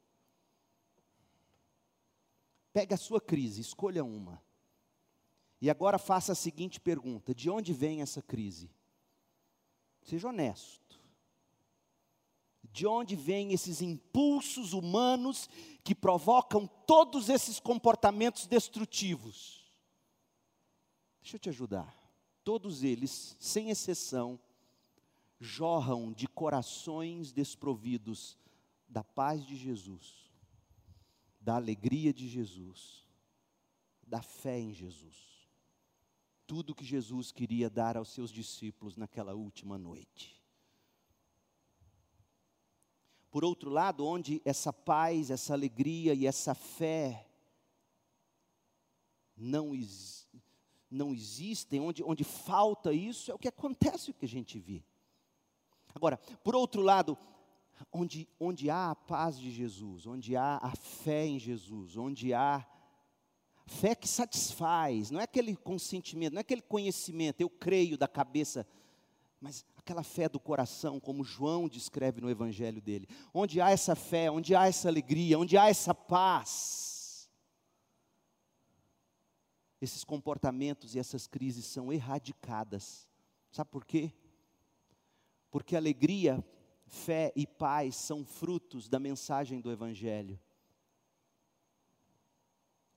[2.72, 4.42] Pegue a sua crise, escolha uma.
[5.64, 8.70] E agora faça a seguinte pergunta: de onde vem essa crise?
[10.03, 11.00] Seja honesto.
[12.70, 15.48] De onde vêm esses impulsos humanos
[15.83, 19.72] que provocam todos esses comportamentos destrutivos?
[21.22, 21.96] Deixa eu te ajudar.
[22.44, 24.38] Todos eles, sem exceção,
[25.40, 28.37] jorram de corações desprovidos
[28.87, 30.31] da paz de Jesus,
[31.40, 33.09] da alegria de Jesus,
[34.07, 35.34] da fé em Jesus.
[36.46, 40.42] Tudo que Jesus queria dar aos seus discípulos naquela última noite.
[43.30, 47.28] Por outro lado, onde essa paz, essa alegria e essa fé
[49.37, 49.72] não,
[50.88, 54.85] não existem, onde, onde falta isso, é o que acontece o que a gente vê.
[55.94, 57.18] Agora, por outro lado,
[57.92, 62.66] onde, onde há a paz de Jesus, onde há a fé em Jesus, onde há
[63.66, 68.66] fé que satisfaz, não é aquele consentimento, não é aquele conhecimento, eu creio da cabeça,
[69.40, 73.09] mas aquela fé do coração, como João descreve no evangelho dele.
[73.33, 77.29] Onde há essa fé, onde há essa alegria, onde há essa paz.
[79.81, 83.07] Esses comportamentos e essas crises são erradicadas.
[83.50, 84.12] Sabe por quê?
[85.55, 86.44] porque alegria,
[86.85, 90.37] fé e paz são frutos da mensagem do Evangelho.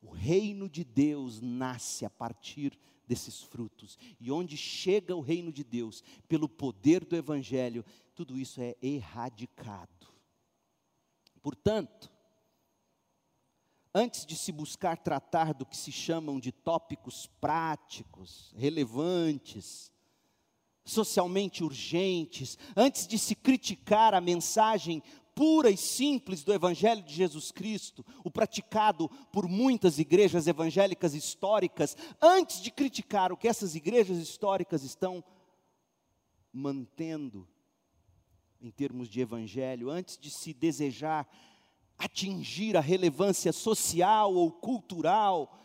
[0.07, 5.63] O reino de Deus nasce a partir desses frutos, e onde chega o reino de
[5.63, 7.83] Deus, pelo poder do Evangelho,
[8.15, 10.07] tudo isso é erradicado.
[11.41, 12.11] Portanto,
[13.93, 19.91] antes de se buscar tratar do que se chamam de tópicos práticos, relevantes,
[20.85, 25.03] socialmente urgentes, antes de se criticar a mensagem
[25.37, 31.95] pura e simples do Evangelho de Jesus Cristo, o praticado por muitas igrejas evangélicas históricas,
[32.19, 35.23] antes de criticar o que essas igrejas históricas estão
[36.51, 37.47] mantendo
[38.59, 41.29] em termos de Evangelho, antes de se desejar
[41.99, 45.55] atingir a relevância social ou cultural,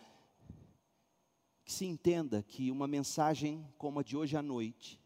[1.65, 5.02] que se entenda que uma mensagem como a de hoje à noite,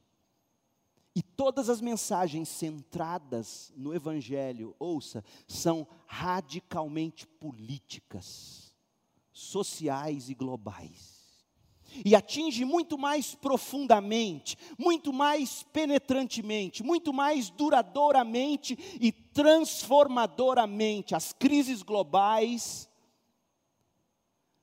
[1.17, 8.77] e todas as mensagens centradas no Evangelho, ouça, são radicalmente políticas,
[9.33, 11.17] sociais e globais.
[12.05, 21.83] E atinge muito mais profundamente, muito mais penetrantemente, muito mais duradouramente e transformadoramente as crises
[21.83, 22.91] globais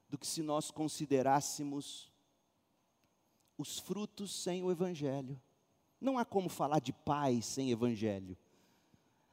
[0.08, 2.12] do que se nós considerássemos
[3.58, 5.42] os frutos sem o Evangelho.
[6.04, 8.38] Não há como falar de paz sem evangelho.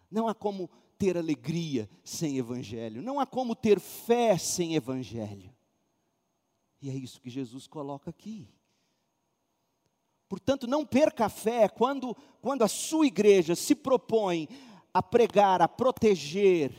[0.09, 3.03] Não há como ter alegria sem evangelho.
[3.03, 5.53] Não há como ter fé sem evangelho.
[6.81, 8.49] E é isso que Jesus coloca aqui.
[10.29, 14.49] Portanto, não perca a fé quando, quando a sua igreja se propõe
[14.95, 16.73] a pregar, a proteger,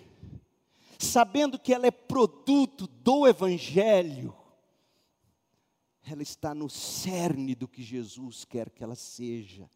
[0.97, 4.33] sabendo que ela é produto do Evangelho,
[6.09, 9.69] ela está no cerne do que Jesus quer que ela seja.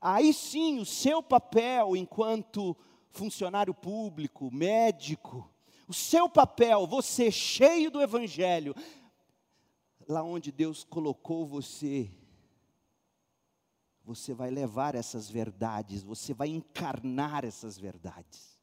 [0.00, 2.76] Aí sim, o seu papel enquanto
[3.10, 5.50] funcionário público, médico,
[5.88, 8.74] o seu papel, você cheio do Evangelho,
[10.08, 12.10] lá onde Deus colocou você,
[14.04, 18.56] você vai levar essas verdades, você vai encarnar essas verdades.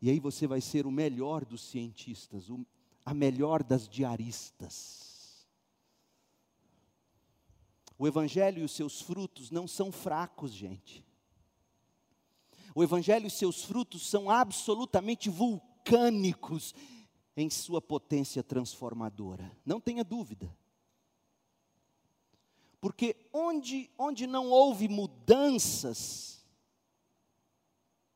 [0.00, 2.64] E aí você vai ser o melhor dos cientistas, o,
[3.04, 5.13] a melhor das diaristas.
[8.04, 11.02] O Evangelho e os seus frutos não são fracos, gente.
[12.74, 16.74] O Evangelho e seus frutos são absolutamente vulcânicos
[17.34, 19.50] em sua potência transformadora.
[19.64, 20.54] Não tenha dúvida.
[22.78, 26.44] Porque onde, onde não houve mudanças,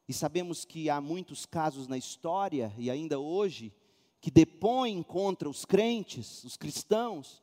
[0.06, 3.72] e sabemos que há muitos casos na história, e ainda hoje,
[4.20, 7.42] que depõem contra os crentes, os cristãos.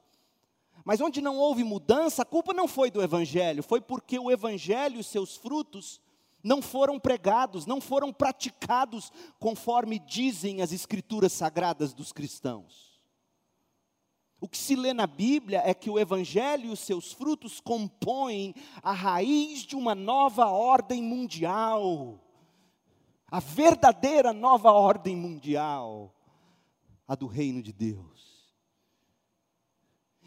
[0.85, 4.99] Mas onde não houve mudança, a culpa não foi do Evangelho, foi porque o Evangelho
[4.99, 5.99] e seus frutos
[6.43, 13.01] não foram pregados, não foram praticados conforme dizem as Escrituras sagradas dos cristãos.
[14.39, 18.53] O que se lê na Bíblia é que o Evangelho e os seus frutos compõem
[18.83, 22.19] a raiz de uma nova ordem mundial,
[23.27, 26.13] a verdadeira nova ordem mundial,
[27.07, 28.34] a do reino de Deus.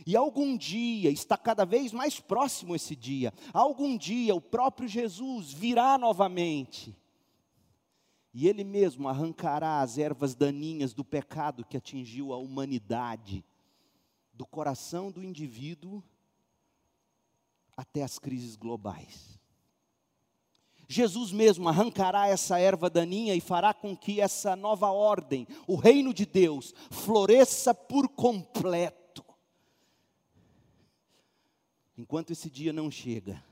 [0.06, 5.52] E algum dia, está cada vez mais próximo esse dia, algum dia o próprio Jesus
[5.52, 6.96] virá novamente.
[8.32, 13.44] E Ele mesmo arrancará as ervas daninhas do pecado que atingiu a humanidade,
[14.32, 16.02] do coração do indivíduo
[17.76, 19.38] até as crises globais.
[20.88, 26.14] Jesus mesmo arrancará essa erva daninha e fará com que essa nova ordem, o reino
[26.14, 29.07] de Deus, floresça por completo
[31.98, 33.44] Enquanto esse dia não chega,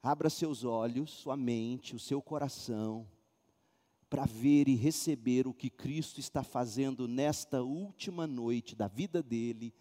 [0.00, 3.08] abra seus olhos, sua mente, o seu coração,
[4.08, 9.74] para ver e receber o que Cristo está fazendo nesta última noite da vida dele,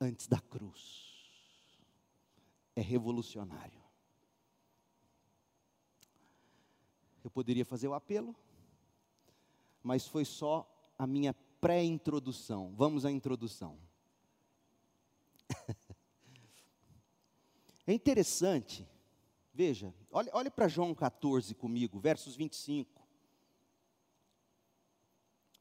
[0.00, 1.10] antes da cruz.
[2.76, 3.82] É revolucionário.
[7.24, 8.36] Eu poderia fazer o apelo,
[9.82, 10.64] mas foi só
[10.96, 12.72] a minha pré-introdução.
[12.76, 13.76] Vamos à introdução.
[17.90, 18.88] É interessante,
[19.52, 23.02] veja, olhe, olhe para João 14 comigo, versos 25.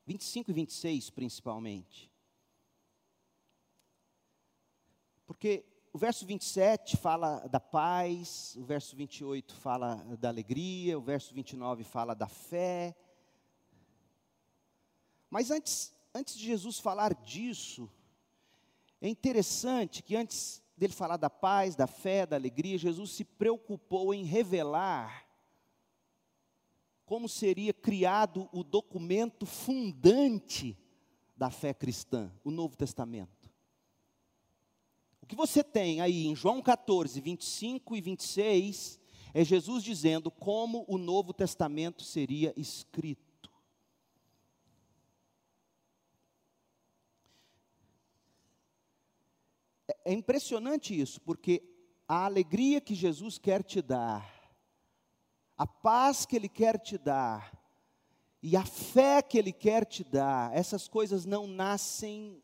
[0.06, 2.12] 25 e 26 principalmente.
[5.26, 11.34] Porque o verso 27 fala da paz, o verso 28 fala da alegria, o verso
[11.34, 12.96] 29 fala da fé.
[15.32, 17.92] Mas antes, antes de Jesus falar disso,
[19.02, 24.14] é interessante que antes dele falar da paz, da fé, da alegria, Jesus se preocupou
[24.14, 25.28] em revelar
[27.06, 30.78] como seria criado o documento fundante
[31.36, 33.52] da fé cristã, o Novo Testamento.
[35.22, 39.00] O que você tem aí em João 14, 25 e 26
[39.34, 43.29] é Jesus dizendo como o Novo Testamento seria escrito.
[50.10, 51.62] É impressionante isso, porque
[52.08, 54.28] a alegria que Jesus quer te dar,
[55.56, 57.56] a paz que Ele quer te dar,
[58.42, 62.42] e a fé que Ele quer te dar, essas coisas não nascem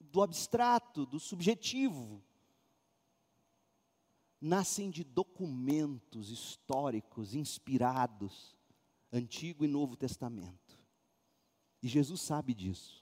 [0.00, 2.22] do abstrato, do subjetivo.
[4.40, 8.56] Nascem de documentos históricos inspirados,
[9.12, 10.78] Antigo e Novo Testamento.
[11.82, 12.99] E Jesus sabe disso.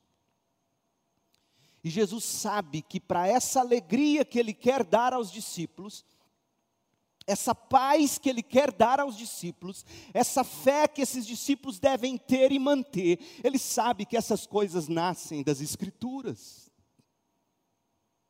[1.82, 6.04] E Jesus sabe que para essa alegria que Ele quer dar aos discípulos,
[7.26, 12.50] essa paz que Ele quer dar aos discípulos, essa fé que esses discípulos devem ter
[12.52, 16.68] e manter, Ele sabe que essas coisas nascem das Escrituras.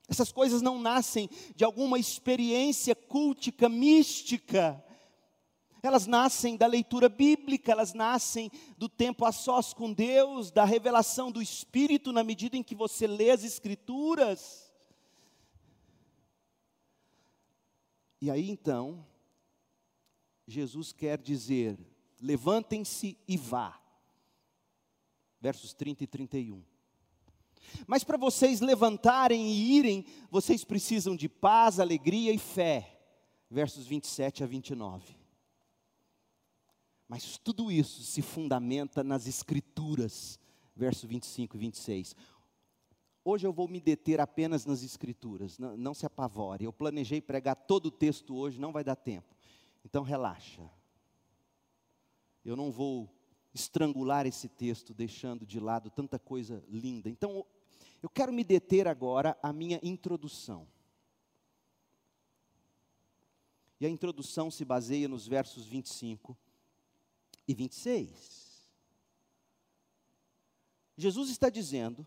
[0.09, 4.83] Essas coisas não nascem de alguma experiência cultica, mística,
[5.83, 11.31] elas nascem da leitura bíblica, elas nascem do tempo a sós com Deus, da revelação
[11.31, 14.73] do Espírito na medida em que você lê as Escrituras.
[18.21, 19.07] E aí então,
[20.47, 21.79] Jesus quer dizer:
[22.21, 23.81] levantem-se e vá.
[25.41, 26.65] Versos 30 e 31.
[27.87, 32.99] Mas para vocês levantarem e irem, vocês precisam de paz, alegria e fé.
[33.51, 35.18] Versos 27 a 29.
[37.09, 40.39] Mas tudo isso se fundamenta nas Escrituras,
[40.77, 42.15] verso 25 e 26.
[43.25, 46.65] Hoje eu vou me deter apenas nas Escrituras, não, não se apavore.
[46.65, 49.35] Eu planejei pregar todo o texto hoje, não vai dar tempo.
[49.83, 50.71] Então relaxa.
[52.45, 53.11] Eu não vou
[53.55, 57.09] estrangular esse texto, deixando de lado tanta coisa linda.
[57.09, 57.45] Então,
[58.03, 60.69] eu quero me deter agora à minha introdução.
[63.81, 66.37] E a introdução se baseia nos versos 25
[67.49, 68.71] e 26.
[70.97, 72.07] Jesus está dizendo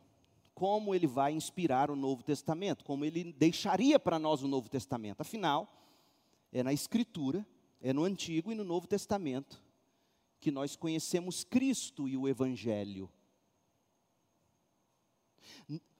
[0.53, 5.21] como ele vai inspirar o Novo Testamento, como ele deixaria para nós o Novo Testamento.
[5.21, 5.67] Afinal,
[6.51, 7.45] é na Escritura,
[7.81, 9.63] é no Antigo e no Novo Testamento
[10.39, 13.09] que nós conhecemos Cristo e o Evangelho.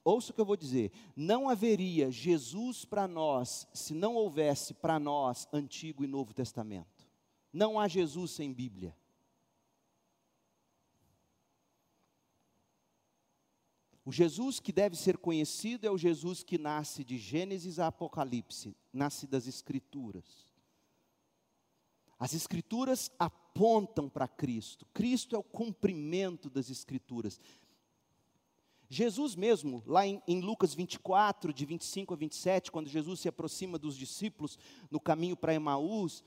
[0.04, 4.98] Ouça o que eu vou dizer: não haveria Jesus para nós se não houvesse para
[4.98, 7.08] nós Antigo e Novo Testamento.
[7.52, 8.96] Não há Jesus sem Bíblia.
[14.04, 18.76] O Jesus que deve ser conhecido é o Jesus que nasce de Gênesis a Apocalipse,
[18.92, 20.46] nasce das Escrituras.
[22.18, 27.40] As Escrituras apontam para Cristo, Cristo é o cumprimento das Escrituras.
[28.88, 33.78] Jesus mesmo, lá em, em, Lucas 24, de 25 a 27, quando Jesus se aproxima
[33.78, 34.58] dos discípulos
[34.90, 36.22] no caminho para Emaús,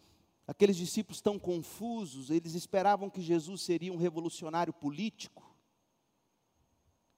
[0.47, 5.44] aqueles discípulos tão confusos, eles esperavam que Jesus seria um revolucionário político,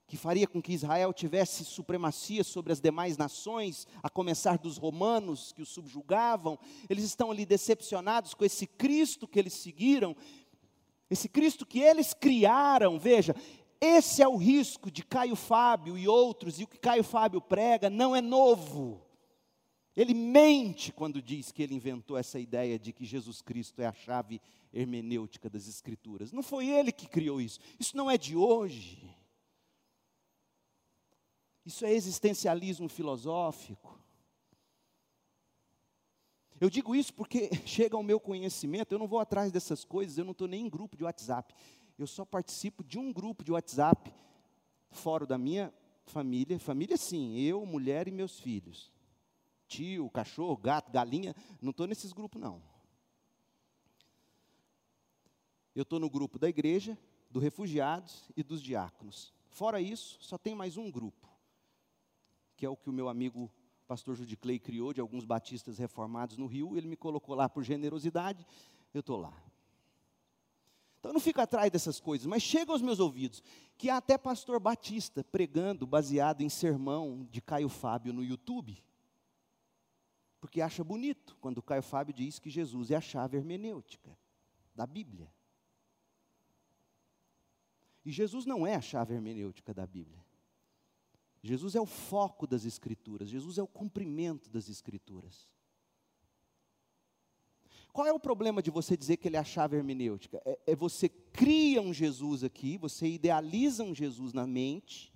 [0.08, 5.52] que faria com que Israel tivesse supremacia sobre as demais nações, a começar dos romanos
[5.52, 6.58] que o subjugavam.
[6.90, 10.16] Eles estão ali decepcionados com esse Cristo que eles seguiram,
[11.10, 12.98] esse Cristo que eles criaram.
[12.98, 13.36] Veja,
[13.82, 17.90] esse é o risco de Caio Fábio e outros, e o que Caio Fábio prega
[17.90, 19.06] não é novo.
[19.94, 23.94] Ele mente quando diz que ele inventou essa ideia de que Jesus Cristo é a
[23.94, 24.40] chave
[24.72, 26.32] hermenêutica das Escrituras.
[26.32, 29.17] Não foi ele que criou isso, isso não é de hoje.
[31.68, 34.00] Isso é existencialismo filosófico.
[36.62, 40.24] Eu digo isso porque chega ao meu conhecimento, eu não vou atrás dessas coisas, eu
[40.24, 41.54] não estou nem em grupo de WhatsApp.
[42.00, 44.14] Eu só participo de um grupo de WhatsApp,
[44.92, 45.74] fora da minha
[46.06, 46.58] família.
[46.58, 48.90] Família, sim, eu, mulher e meus filhos.
[49.68, 52.64] Tio, cachorro, gato, galinha, não estou nesses grupos, não.
[55.76, 56.98] Eu estou no grupo da igreja,
[57.30, 59.34] dos refugiados e dos diáconos.
[59.50, 61.27] Fora isso, só tem mais um grupo
[62.58, 63.50] que é o que o meu amigo
[63.88, 67.64] pastor Judy Clay criou de alguns batistas reformados no Rio, ele me colocou lá por
[67.64, 68.46] generosidade,
[68.94, 69.34] eu estou lá.
[71.00, 73.42] Então eu não fico atrás dessas coisas, mas chega aos meus ouvidos
[73.78, 78.84] que há até pastor batista pregando baseado em sermão de Caio Fábio no YouTube.
[80.42, 84.18] Porque acha bonito quando Caio Fábio diz que Jesus é a chave hermenêutica
[84.76, 85.32] da Bíblia.
[88.04, 90.27] E Jesus não é a chave hermenêutica da Bíblia.
[91.48, 95.48] Jesus é o foco das Escrituras, Jesus é o cumprimento das Escrituras.
[97.94, 100.42] Qual é o problema de você dizer que ele é a chave hermenêutica?
[100.46, 105.12] É, é você cria um Jesus aqui, você idealiza um Jesus na mente,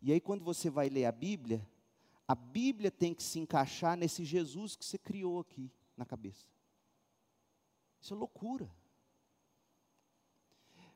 [0.00, 1.66] e aí quando você vai ler a Bíblia,
[2.26, 6.46] a Bíblia tem que se encaixar nesse Jesus que você criou aqui na cabeça.
[8.00, 8.70] Isso é loucura.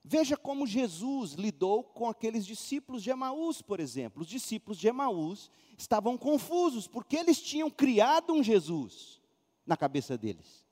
[0.09, 4.23] Veja como Jesus lidou com aqueles discípulos de Emaús, por exemplo.
[4.23, 9.21] Os discípulos de Emaús estavam confusos, porque eles tinham criado um Jesus
[9.67, 10.65] na cabeça deles.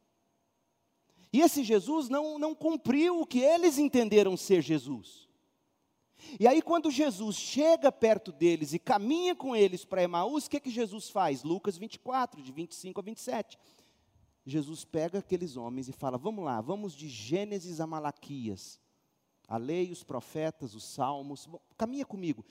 [1.32, 5.28] E esse Jesus não, não cumpriu o que eles entenderam ser Jesus.
[6.38, 10.60] E aí, quando Jesus chega perto deles e caminha com eles para Emaús, o que,
[10.60, 11.42] que Jesus faz?
[11.42, 13.58] Lucas 24, de 25 a 27.
[14.46, 18.78] Jesus pega aqueles homens e fala: Vamos lá, vamos de Gênesis a Malaquias
[19.46, 21.48] a lei, os profetas, os salmos.
[21.76, 22.44] Caminha comigo.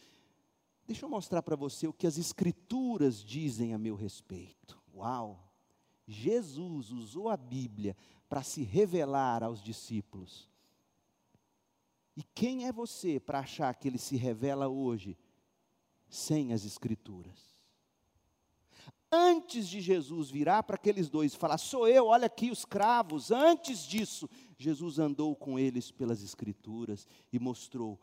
[0.85, 4.81] Deixa eu mostrar para você o que as escrituras dizem a meu respeito.
[4.93, 5.51] Uau!
[6.05, 7.95] Jesus usou a Bíblia
[8.27, 10.49] para se revelar aos discípulos.
[12.15, 15.17] E quem é você para achar que ele se revela hoje
[16.09, 17.52] sem as escrituras?
[19.15, 23.29] Antes de Jesus virar para aqueles dois e falar: Sou eu, olha aqui os cravos.
[23.29, 28.01] Antes disso, Jesus andou com eles pelas Escrituras e mostrou: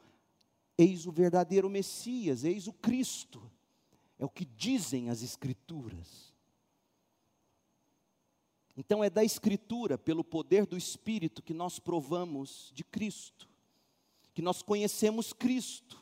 [0.78, 3.42] Eis o verdadeiro Messias, eis o Cristo.
[4.20, 6.32] É o que dizem as Escrituras.
[8.76, 13.48] Então é da Escritura, pelo poder do Espírito, que nós provamos de Cristo,
[14.32, 15.99] que nós conhecemos Cristo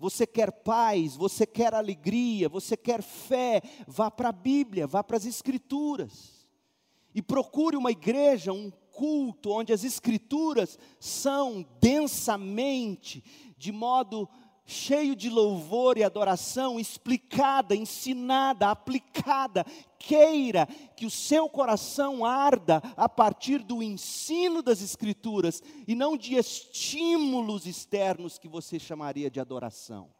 [0.00, 5.18] você quer paz, você quer alegria, você quer fé, vá para a Bíblia, vá para
[5.18, 6.48] as Escrituras.
[7.14, 13.22] E procure uma igreja, um culto, onde as Escrituras são densamente,
[13.58, 14.26] de modo
[14.70, 19.64] cheio de louvor e adoração, explicada, ensinada, aplicada.
[19.98, 20.66] Queira
[20.96, 27.66] que o seu coração arda a partir do ensino das Escrituras e não de estímulos
[27.66, 30.10] externos que você chamaria de adoração.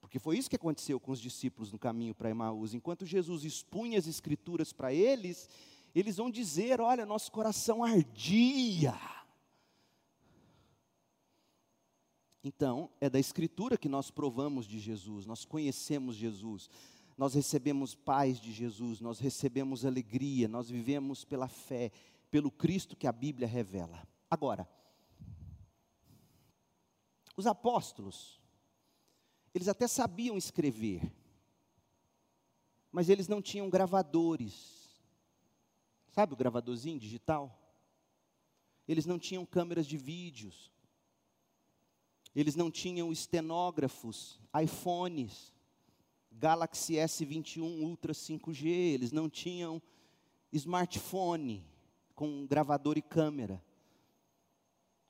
[0.00, 2.72] Porque foi isso que aconteceu com os discípulos no caminho para Emaús.
[2.72, 5.50] Enquanto Jesus expunha as Escrituras para eles,
[5.94, 8.94] eles vão dizer: Olha, nosso coração ardia
[12.42, 16.70] Então, é da Escritura que nós provamos de Jesus, nós conhecemos Jesus,
[17.16, 21.90] nós recebemos paz de Jesus, nós recebemos alegria, nós vivemos pela fé,
[22.30, 24.06] pelo Cristo que a Bíblia revela.
[24.30, 24.68] Agora,
[27.36, 28.40] os apóstolos,
[29.52, 31.12] eles até sabiam escrever,
[32.92, 35.02] mas eles não tinham gravadores.
[36.12, 37.56] Sabe o gravadorzinho digital?
[38.86, 40.70] Eles não tinham câmeras de vídeos.
[42.40, 45.52] Eles não tinham estenógrafos, iPhones,
[46.30, 49.82] Galaxy S21 Ultra 5G, eles não tinham
[50.52, 51.66] smartphone
[52.14, 53.60] com gravador e câmera.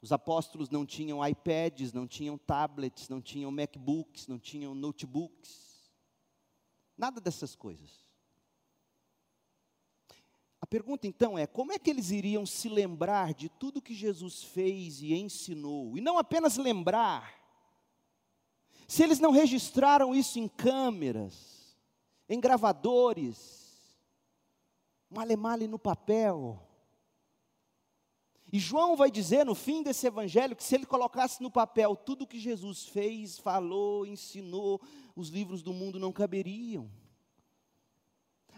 [0.01, 5.93] Os apóstolos não tinham iPads, não tinham tablets, não tinham MacBooks, não tinham notebooks.
[6.97, 8.08] Nada dessas coisas.
[10.71, 15.01] Pergunta então é: como é que eles iriam se lembrar de tudo que Jesus fez
[15.01, 15.97] e ensinou?
[15.97, 17.35] E não apenas lembrar,
[18.87, 21.77] se eles não registraram isso em câmeras,
[22.29, 23.69] em gravadores,
[25.11, 26.63] male-male no papel.
[28.51, 32.23] E João vai dizer no fim desse evangelho que se ele colocasse no papel tudo
[32.23, 34.81] o que Jesus fez, falou, ensinou,
[35.15, 36.91] os livros do mundo não caberiam.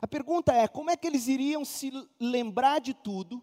[0.01, 3.43] A pergunta é: como é que eles iriam se lembrar de tudo?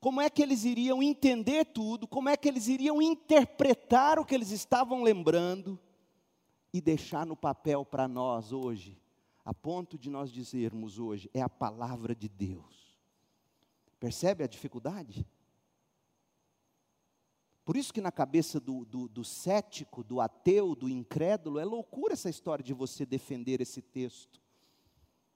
[0.00, 2.06] Como é que eles iriam entender tudo?
[2.06, 5.78] Como é que eles iriam interpretar o que eles estavam lembrando
[6.72, 9.00] e deixar no papel para nós hoje,
[9.44, 12.98] a ponto de nós dizermos hoje, é a palavra de Deus.
[13.98, 15.26] Percebe a dificuldade?
[17.64, 22.12] Por isso que na cabeça do, do, do, cético, do ateu, do incrédulo, é loucura
[22.12, 24.45] essa história de você defender esse texto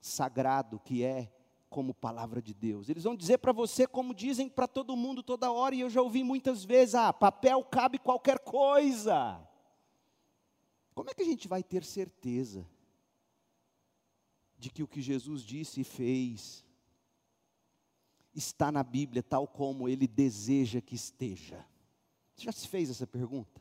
[0.01, 1.33] sagrado que é
[1.69, 2.89] como palavra de Deus.
[2.89, 6.03] Eles vão dizer para você como dizem para todo mundo toda hora, e eu já
[6.03, 9.41] ouvi muitas vezes: ah, papel cabe qualquer coisa.
[10.95, 12.67] Como é que a gente vai ter certeza
[14.59, 16.65] de que o que Jesus disse e fez
[18.35, 21.65] está na Bíblia tal como ele deseja que esteja?
[22.35, 23.61] Você já se fez essa pergunta?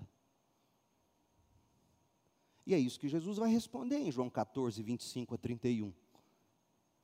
[2.65, 5.93] E é isso que Jesus vai responder em João 14, 25 a 31.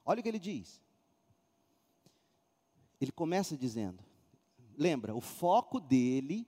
[0.06, 0.80] Olha o que ele diz.
[3.02, 4.04] Ele começa dizendo:
[4.78, 6.48] lembra, o foco dele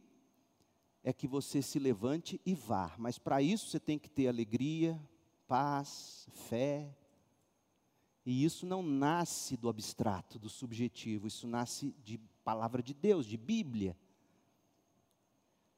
[1.03, 5.01] é que você se levante e vá, mas para isso você tem que ter alegria,
[5.47, 6.93] paz, fé.
[8.25, 13.37] E isso não nasce do abstrato, do subjetivo, isso nasce de palavra de Deus, de
[13.37, 13.97] Bíblia.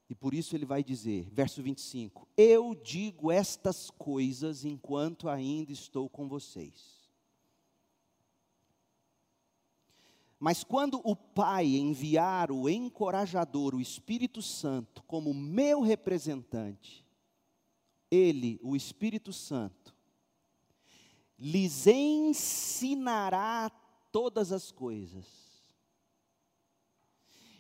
[0.09, 6.09] E por isso ele vai dizer, verso 25: Eu digo estas coisas enquanto ainda estou
[6.09, 6.98] com vocês.
[10.39, 17.05] Mas quando o Pai enviar o encorajador, o Espírito Santo, como meu representante,
[18.09, 19.93] ele, o Espírito Santo,
[21.37, 23.69] lhes ensinará
[24.11, 25.25] todas as coisas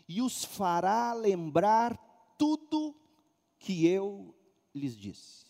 [0.07, 1.95] e os fará lembrar
[2.37, 2.95] tudo
[3.59, 4.33] que eu
[4.73, 5.45] lhes disse.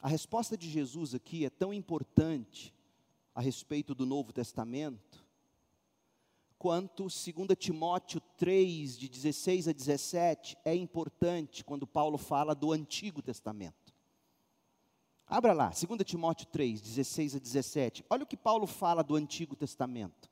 [0.00, 2.74] A resposta de Jesus aqui é tão importante
[3.34, 5.24] a respeito do Novo Testamento,
[6.58, 13.22] quanto 2 Timóteo 3, de 16 a 17, é importante quando Paulo fala do Antigo
[13.22, 13.94] Testamento.
[15.26, 18.04] Abra lá, 2 Timóteo 3, 16 a 17.
[18.10, 20.28] Olha o que Paulo fala do Antigo Testamento.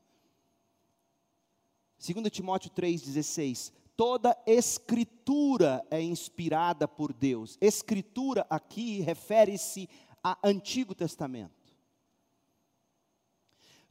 [1.98, 3.72] 2 Timóteo 3, 16.
[3.96, 7.56] Toda escritura é inspirada por Deus.
[7.60, 9.88] Escritura aqui refere-se
[10.22, 11.57] a Antigo Testamento.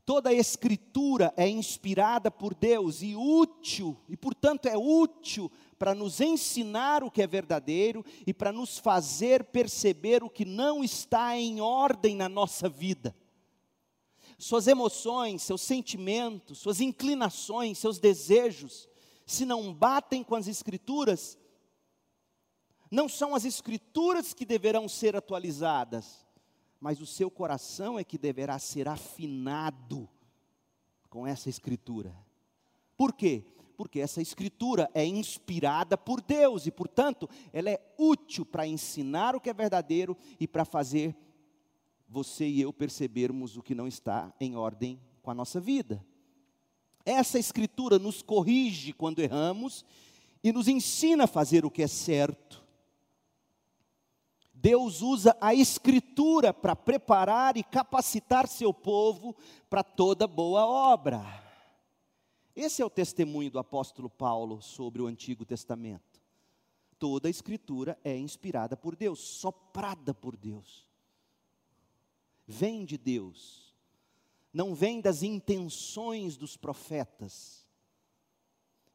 [0.08, 6.22] Toda a escritura é inspirada por Deus e útil, e portanto é útil para nos
[6.22, 11.60] ensinar o que é verdadeiro e para nos fazer perceber o que não está em
[11.60, 13.14] ordem na nossa vida.
[14.40, 18.88] Suas emoções, seus sentimentos, suas inclinações, seus desejos,
[19.26, 21.38] se não batem com as Escrituras,
[22.90, 26.26] não são as Escrituras que deverão ser atualizadas,
[26.80, 30.08] mas o seu coração é que deverá ser afinado
[31.10, 32.16] com essa escritura.
[32.96, 33.46] Por quê?
[33.76, 39.42] Porque essa escritura é inspirada por Deus e, portanto, ela é útil para ensinar o
[39.42, 41.16] que é verdadeiro e para fazer
[42.08, 46.04] você e eu percebermos o que não está em ordem com a nossa vida.
[47.06, 49.86] Essa escritura nos corrige quando erramos
[50.44, 52.67] e nos ensina a fazer o que é certo.
[54.60, 59.36] Deus usa a Escritura para preparar e capacitar seu povo
[59.70, 61.24] para toda boa obra.
[62.56, 66.20] Esse é o testemunho do apóstolo Paulo sobre o Antigo Testamento.
[66.98, 70.90] Toda a Escritura é inspirada por Deus, soprada por Deus.
[72.48, 73.76] Vem de Deus,
[74.52, 77.67] não vem das intenções dos profetas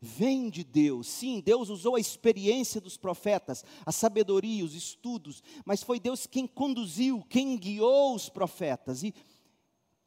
[0.05, 1.07] vem de Deus.
[1.07, 6.45] Sim, Deus usou a experiência dos profetas, a sabedoria, os estudos, mas foi Deus quem
[6.45, 9.05] conduziu, quem guiou os profetas.
[9.05, 9.15] E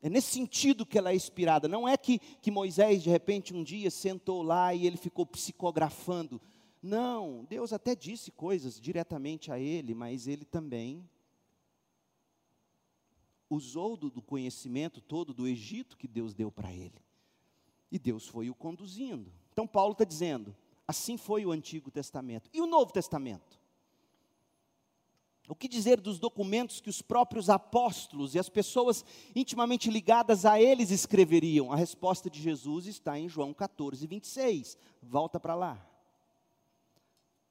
[0.02, 1.70] É nesse sentido que ela é inspirada.
[1.70, 6.42] Não é que, que Moisés, de repente, um dia sentou lá e ele ficou psicografando.
[6.82, 11.10] Não, Deus até disse coisas diretamente a ele, mas ele também
[13.50, 17.02] usou do, do conhecimento todo do Egito que Deus deu para ele.
[17.90, 19.32] E Deus foi o conduzindo.
[19.56, 20.54] Então, Paulo está dizendo:
[20.86, 22.50] assim foi o Antigo Testamento.
[22.54, 23.58] E o Novo Testamento?
[25.48, 30.60] O que dizer dos documentos que os próprios apóstolos e as pessoas intimamente ligadas a
[30.60, 31.72] eles escreveriam?
[31.72, 34.78] A resposta de Jesus está em João 14, 26.
[35.02, 35.88] Volta para lá.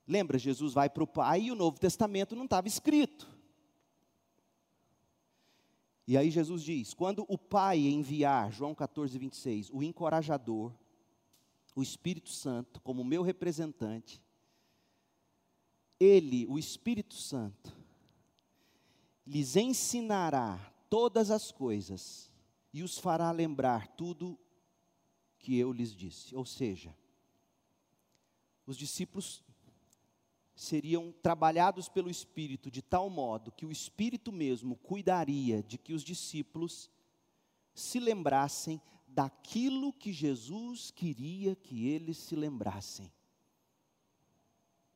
[0.07, 3.27] Lembra, Jesus vai para o Pai e o Novo Testamento não estava escrito.
[6.07, 10.71] E aí Jesus diz: quando o Pai enviar, João 14, 26, o encorajador,
[11.75, 14.22] o Espírito Santo, como meu representante,
[15.99, 17.75] ele, o Espírito Santo,
[19.27, 20.59] lhes ensinará
[20.89, 22.31] todas as coisas
[22.72, 24.39] e os fará lembrar tudo
[25.39, 26.35] que eu lhes disse.
[26.35, 26.95] Ou seja,
[28.66, 29.43] os discípulos
[30.55, 36.03] seriam trabalhados pelo Espírito de tal modo que o Espírito mesmo cuidaria de que os
[36.03, 36.91] discípulos
[37.75, 38.81] se lembrassem
[39.15, 43.11] daquilo que Jesus queria que eles se lembrassem.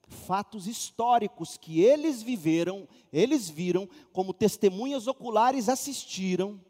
[0.09, 6.61] Fatos históricos que eles viveram, eles viram, como testemunhas oculares assistiram,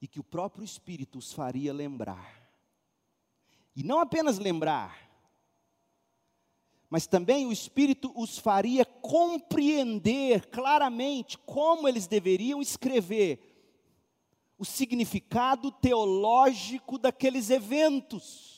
[0.00, 2.50] e que o próprio Espírito os faria lembrar.
[3.76, 5.10] E não apenas lembrar,
[6.90, 13.51] mas também o Espírito os faria compreender claramente como eles deveriam escrever
[14.58, 18.52] o significado teológico daqueles eventos.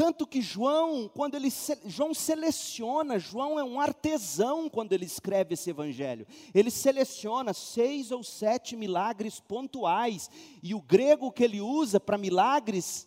[0.00, 1.48] Tanto que João, quando ele
[1.84, 6.26] João seleciona, João é um artesão quando ele escreve esse evangelho.
[6.54, 10.30] Ele seleciona seis ou sete milagres pontuais,
[10.62, 13.06] e o grego que ele usa para milagres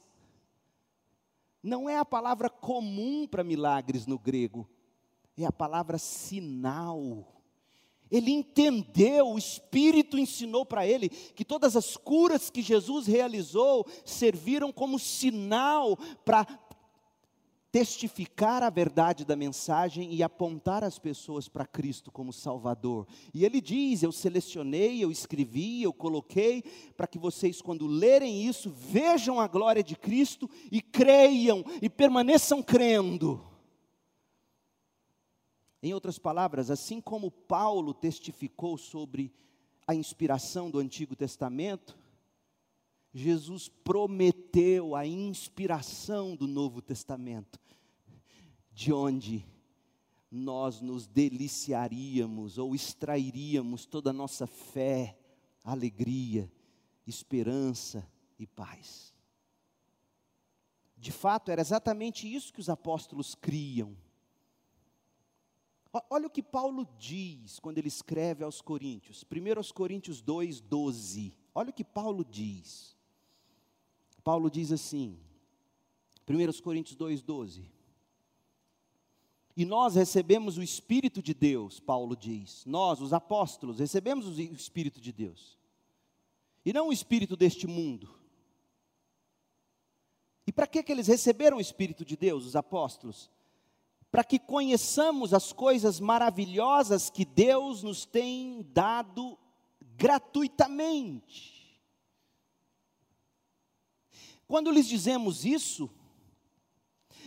[1.64, 4.70] não é a palavra comum para milagres no grego,
[5.36, 7.33] é a palavra sinal.
[8.14, 14.72] Ele entendeu, o Espírito ensinou para ele que todas as curas que Jesus realizou serviram
[14.72, 16.46] como sinal para
[17.72, 23.08] testificar a verdade da mensagem e apontar as pessoas para Cristo como Salvador.
[23.34, 26.64] E ele diz: Eu selecionei, eu escrevi, eu coloquei,
[26.96, 32.62] para que vocês, quando lerem isso, vejam a glória de Cristo e creiam e permaneçam
[32.62, 33.53] crendo.
[35.84, 39.34] Em outras palavras, assim como Paulo testificou sobre
[39.86, 41.98] a inspiração do Antigo Testamento,
[43.14, 47.60] Jesus prometeu a inspiração do Novo Testamento,
[48.72, 49.46] de onde
[50.32, 55.20] nós nos deliciaríamos ou extrairíamos toda a nossa fé,
[55.66, 56.50] alegria,
[57.06, 58.10] esperança
[58.40, 59.14] e paz.
[60.98, 63.98] De fato, era exatamente isso que os apóstolos criam.
[66.10, 71.36] Olha o que Paulo diz quando ele escreve aos Coríntios, 1 aos Coríntios 2, 12.
[71.54, 72.98] Olha o que Paulo diz.
[74.24, 75.20] Paulo diz assim,
[76.28, 77.66] 1 Coríntios 2,12.
[79.56, 82.66] E nós recebemos o Espírito de Deus, Paulo diz.
[82.66, 85.60] Nós, os apóstolos, recebemos o Espírito de Deus.
[86.66, 88.10] E não o Espírito deste mundo.
[90.48, 93.30] E para que, que eles receberam o Espírito de Deus, os apóstolos?
[94.14, 99.36] Para que conheçamos as coisas maravilhosas que Deus nos tem dado
[99.98, 101.82] gratuitamente.
[104.48, 105.90] Quando lhes dizemos isso,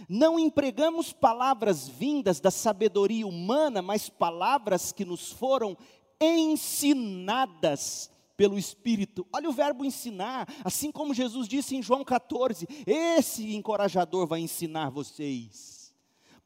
[0.08, 5.76] não empregamos palavras vindas da sabedoria humana, mas palavras que nos foram
[6.20, 9.26] ensinadas pelo Espírito.
[9.32, 14.90] Olha o verbo ensinar, assim como Jesus disse em João 14: esse encorajador vai ensinar
[14.90, 15.85] vocês.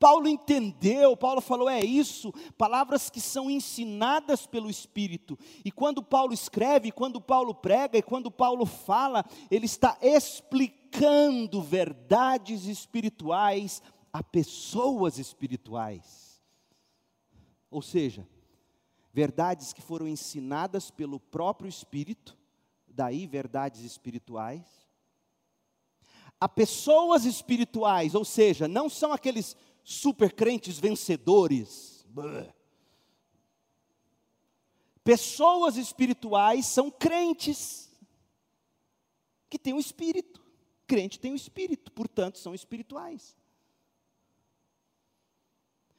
[0.00, 5.38] Paulo entendeu, Paulo falou: é isso, palavras que são ensinadas pelo Espírito.
[5.62, 12.64] E quando Paulo escreve, quando Paulo prega e quando Paulo fala, ele está explicando verdades
[12.64, 16.42] espirituais a pessoas espirituais.
[17.70, 18.26] Ou seja,
[19.12, 22.38] verdades que foram ensinadas pelo próprio Espírito,
[22.88, 24.64] daí verdades espirituais,
[26.40, 29.54] a pessoas espirituais, ou seja, não são aqueles
[29.90, 32.06] super crentes vencedores.
[35.02, 37.90] Pessoas espirituais são crentes
[39.48, 40.40] que têm o um espírito.
[40.86, 43.36] Crente tem o um espírito, portanto são espirituais.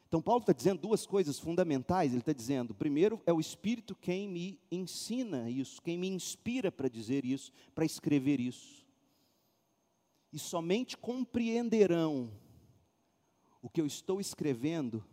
[0.07, 2.11] Então, Paulo está dizendo duas coisas fundamentais.
[2.11, 6.89] Ele está dizendo, primeiro, é o Espírito quem me ensina isso, quem me inspira para
[6.89, 8.85] dizer isso, para escrever isso.
[10.33, 12.29] E somente compreenderão
[13.61, 15.03] o que eu estou escrevendo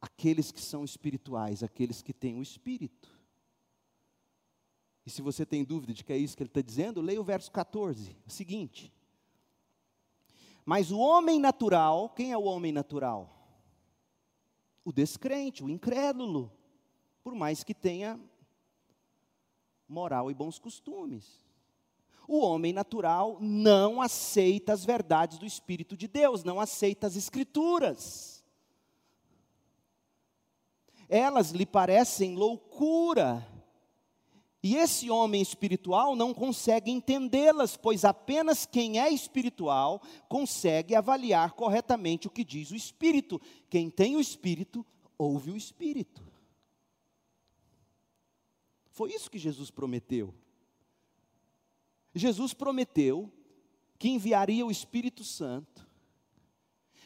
[0.00, 3.10] aqueles que são espirituais, aqueles que têm o Espírito.
[5.06, 7.24] E se você tem dúvida de que é isso que ele está dizendo, leia o
[7.24, 8.92] verso 14, o seguinte.
[10.64, 13.42] Mas o homem natural, quem é o homem natural?
[14.84, 16.52] o descrente, o incrédulo,
[17.22, 18.20] por mais que tenha
[19.88, 21.41] moral e bons costumes.
[22.26, 28.44] O homem natural não aceita as verdades do Espírito de Deus, não aceita as Escrituras.
[31.08, 33.46] Elas lhe parecem loucura.
[34.62, 42.28] E esse homem espiritual não consegue entendê-las, pois apenas quem é espiritual consegue avaliar corretamente
[42.28, 43.40] o que diz o Espírito.
[43.68, 44.86] Quem tem o Espírito,
[45.18, 46.22] ouve o Espírito.
[48.92, 50.32] Foi isso que Jesus prometeu.
[52.14, 53.30] Jesus prometeu
[53.98, 55.86] que enviaria o Espírito Santo.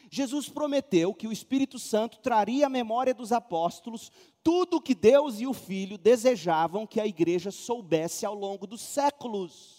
[0.09, 4.11] Jesus prometeu que o Espírito Santo traria à memória dos apóstolos
[4.43, 8.81] tudo o que Deus e o Filho desejavam que a igreja soubesse ao longo dos
[8.81, 9.77] séculos.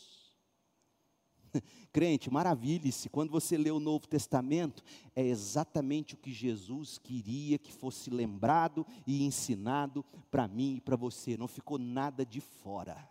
[1.93, 4.85] Crente, maravilhe-se, quando você lê o Novo Testamento,
[5.17, 10.97] é exatamente o que Jesus queria que fosse lembrado e ensinado para mim e para
[10.97, 13.09] você, não ficou nada de fora.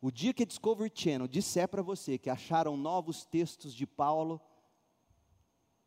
[0.00, 4.40] O dia que a Discovery Channel disser para você que acharam novos textos de Paulo,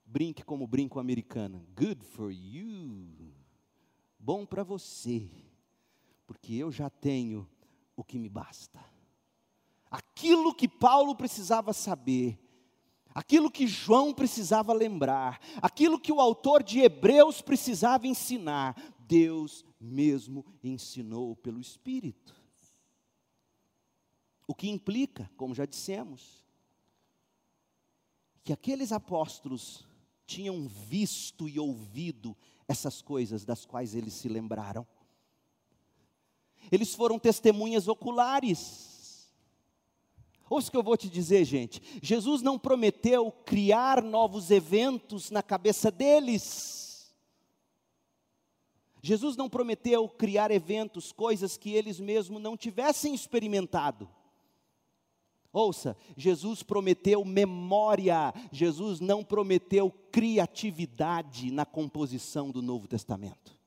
[0.05, 1.65] brinque como brinco americano.
[1.75, 3.31] Good for you
[4.21, 5.29] bom para você,
[6.27, 7.49] porque eu já tenho
[7.95, 8.79] o que me basta.
[9.89, 12.39] Aquilo que Paulo precisava saber,
[13.13, 20.45] aquilo que João precisava lembrar, aquilo que o autor de Hebreus precisava ensinar, Deus mesmo
[20.63, 22.40] ensinou pelo Espírito.
[24.51, 26.43] O que implica, como já dissemos,
[28.43, 29.87] que aqueles apóstolos
[30.25, 32.35] tinham visto e ouvido
[32.67, 34.85] essas coisas das quais eles se lembraram.
[36.69, 39.31] Eles foram testemunhas oculares.
[40.49, 41.81] Ouça o que eu vou te dizer, gente.
[42.03, 47.09] Jesus não prometeu criar novos eventos na cabeça deles.
[49.01, 54.09] Jesus não prometeu criar eventos, coisas que eles mesmos não tivessem experimentado.
[55.53, 63.59] Ouça, Jesus prometeu memória, Jesus não prometeu criatividade na composição do Novo Testamento.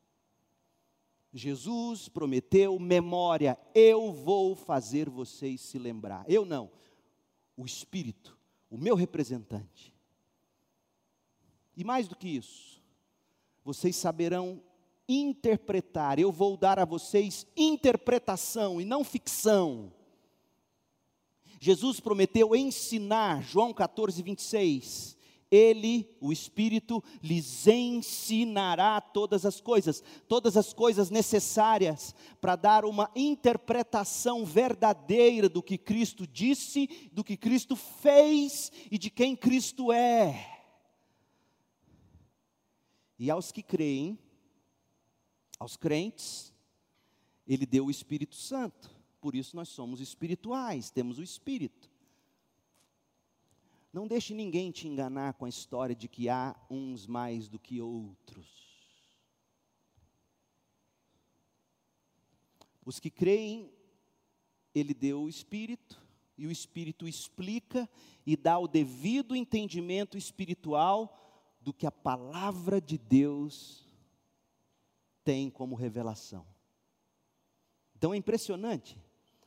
[1.33, 6.25] Jesus prometeu memória, eu vou fazer vocês se lembrar.
[6.27, 6.71] Eu não,
[7.57, 8.39] o Espírito,
[8.71, 9.93] o meu representante.
[11.77, 12.81] E mais do que isso,
[13.63, 14.63] vocês saberão
[15.07, 19.93] interpretar, eu vou dar a vocês interpretação e não ficção
[21.65, 25.17] Jesus prometeu ensinar, João 14, 26.
[25.51, 33.11] Ele, o Espírito, lhes ensinará todas as coisas, todas as coisas necessárias para dar uma
[33.17, 40.67] interpretação verdadeira do que Cristo disse, do que Cristo fez e de quem Cristo é.
[43.19, 44.19] E aos que creem,
[45.59, 46.53] aos crentes,
[47.49, 48.94] Ele deu o Espírito Santo
[49.25, 51.91] por isso nós somos espirituais, temos o Espírito.
[53.91, 57.81] Não deixe ninguém te enganar com a história de que há uns mais do que
[57.81, 58.47] outros.
[62.85, 63.73] Os que creem,
[64.75, 65.99] Ele deu o Espírito,
[66.37, 67.89] e o Espírito explica
[68.27, 73.89] e dá o devido entendimento espiritual do que a palavra de Deus
[75.25, 76.47] tem como revelação.
[77.97, 79.03] Então é impressionante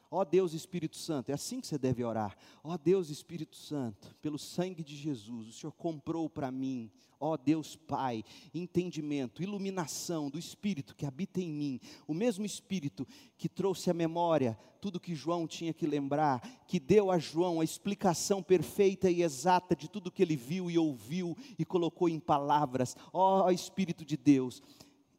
[0.10, 2.38] Ó Deus Espírito Santo, é assim que você deve orar.
[2.64, 6.90] Ó Deus Espírito Santo, pelo sangue de Jesus, o Senhor comprou para mim,
[7.20, 13.06] ó Deus Pai, entendimento, iluminação do Espírito que habita em mim, o mesmo Espírito
[13.38, 17.64] que trouxe à memória tudo que João tinha que lembrar, que deu a João a
[17.64, 22.96] explicação perfeita e exata de tudo que ele viu e ouviu e colocou em palavras.
[23.12, 24.62] Ó Espírito de Deus,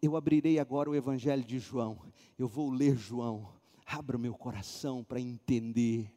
[0.01, 1.99] eu abrirei agora o Evangelho de João,
[2.39, 3.58] eu vou ler João
[3.91, 6.15] Abra o meu coração para entender.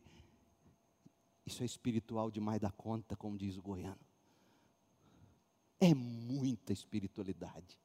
[1.45, 4.05] Isso é espiritual demais da conta, como diz o goiano.
[5.80, 7.80] É muita espiritualidade.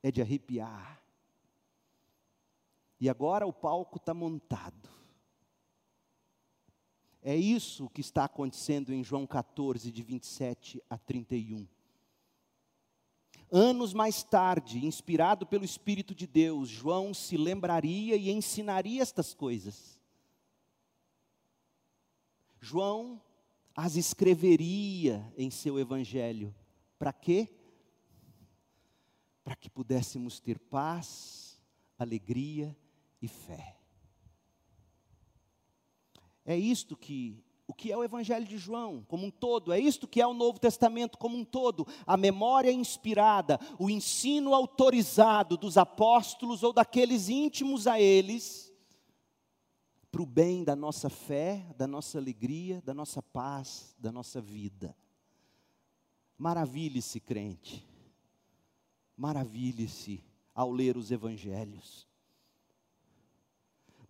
[0.00, 1.02] É de arrepiar.
[3.00, 4.88] E agora o palco está montado.
[7.20, 11.66] É isso que está acontecendo em João 14, de 27 a 31.
[13.52, 20.00] Anos mais tarde, inspirado pelo Espírito de Deus, João se lembraria e ensinaria estas coisas.
[22.60, 23.20] João
[23.74, 26.54] as escreveria em seu evangelho.
[26.98, 27.48] Para quê?
[29.42, 31.60] Para que pudéssemos ter paz,
[31.98, 32.76] alegria
[33.20, 33.76] e fé.
[36.44, 40.08] É isto que o que é o Evangelho de João como um todo, é isto
[40.08, 45.78] que é o Novo Testamento como um todo, a memória inspirada, o ensino autorizado dos
[45.78, 48.74] apóstolos ou daqueles íntimos a eles,
[50.10, 54.96] para o bem da nossa fé, da nossa alegria, da nossa paz, da nossa vida.
[56.36, 57.86] Maravilhe-se, crente,
[59.16, 62.09] maravilhe-se ao ler os Evangelhos.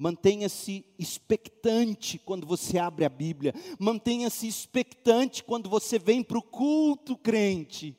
[0.01, 3.55] Mantenha-se expectante quando você abre a Bíblia.
[3.79, 7.95] Mantenha-se expectante quando você vem para o culto, crente.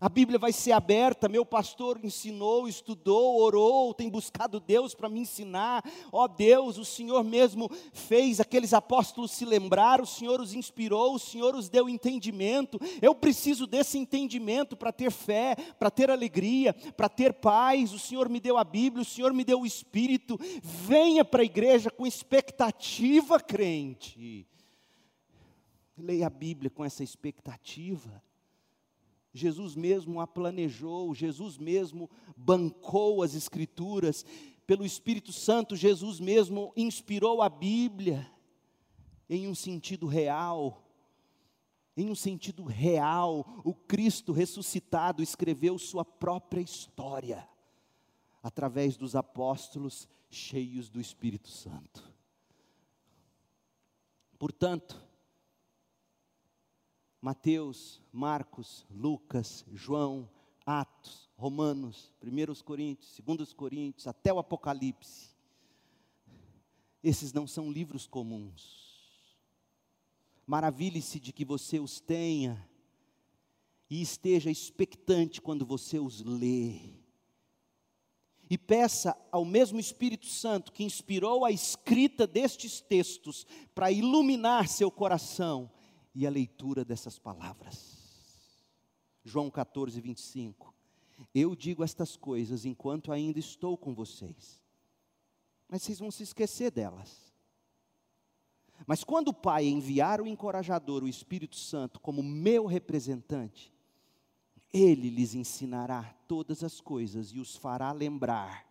[0.00, 5.20] A Bíblia vai ser aberta, meu pastor ensinou, estudou, orou, tem buscado Deus para me
[5.20, 5.84] ensinar.
[6.10, 11.14] Ó oh Deus, o Senhor mesmo fez aqueles apóstolos se lembrar, o Senhor os inspirou,
[11.14, 12.80] o Senhor os deu entendimento.
[13.02, 17.92] Eu preciso desse entendimento para ter fé, para ter alegria, para ter paz.
[17.92, 20.40] O Senhor me deu a Bíblia, o Senhor me deu o Espírito.
[20.62, 24.46] Venha para a igreja com expectativa, crente.
[25.98, 28.22] Leia a Bíblia com essa expectativa.
[29.32, 34.24] Jesus mesmo a planejou, Jesus mesmo bancou as Escrituras,
[34.66, 38.30] pelo Espírito Santo, Jesus mesmo inspirou a Bíblia
[39.28, 40.86] em um sentido real.
[41.96, 47.48] Em um sentido real, o Cristo ressuscitado escreveu sua própria história
[48.42, 52.08] através dos apóstolos cheios do Espírito Santo.
[54.38, 54.96] Portanto,
[57.20, 60.28] Mateus, Marcos, Lucas, João,
[60.64, 65.30] Atos, Romanos, 1 Coríntios, 2 Coríntios, até o Apocalipse.
[67.02, 68.88] Esses não são livros comuns.
[70.46, 72.68] Maravilhe-se de que você os tenha
[73.88, 77.00] e esteja expectante quando você os lê.
[78.48, 84.90] E peça ao mesmo Espírito Santo que inspirou a escrita destes textos para iluminar seu
[84.90, 85.70] coração
[86.14, 87.98] e a leitura dessas palavras.
[89.24, 90.74] João 14, 25.
[91.34, 94.60] Eu digo estas coisas enquanto ainda estou com vocês,
[95.68, 97.30] mas vocês vão se esquecer delas.
[98.86, 103.72] Mas quando o Pai enviar o encorajador, o Espírito Santo, como meu representante,
[104.72, 108.66] ele lhes ensinará todas as coisas e os fará lembrar,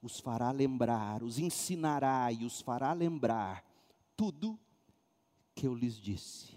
[0.00, 3.64] os fará lembrar, os ensinará e os fará lembrar
[4.16, 4.58] tudo
[5.58, 6.56] que eu lhes disse.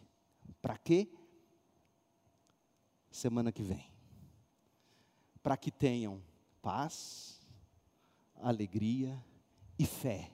[0.62, 1.12] Para quê?
[3.10, 3.92] Semana que vem.
[5.42, 6.22] Para que tenham
[6.62, 7.42] paz,
[8.36, 9.20] alegria
[9.80, 10.32] e fé.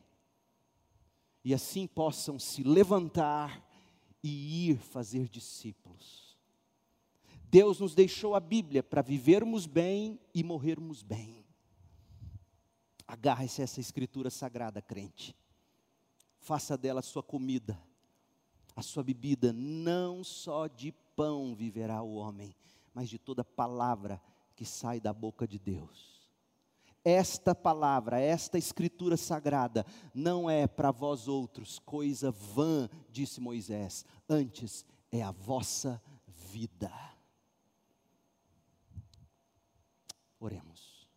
[1.45, 3.65] E assim possam se levantar
[4.22, 6.38] e ir fazer discípulos.
[7.43, 11.45] Deus nos deixou a Bíblia para vivermos bem e morrermos bem.
[13.07, 15.34] Agarre-se a essa escritura sagrada, crente.
[16.38, 17.82] Faça dela sua comida
[18.78, 22.55] a sua bebida, não só de pão viverá o homem,
[22.93, 24.21] mas de toda palavra
[24.55, 26.30] que sai da boca de Deus.
[27.03, 34.86] Esta palavra, esta escritura sagrada, não é para vós outros coisa vã, disse Moisés, antes
[35.11, 36.91] é a vossa vida.
[40.39, 41.07] Oremos.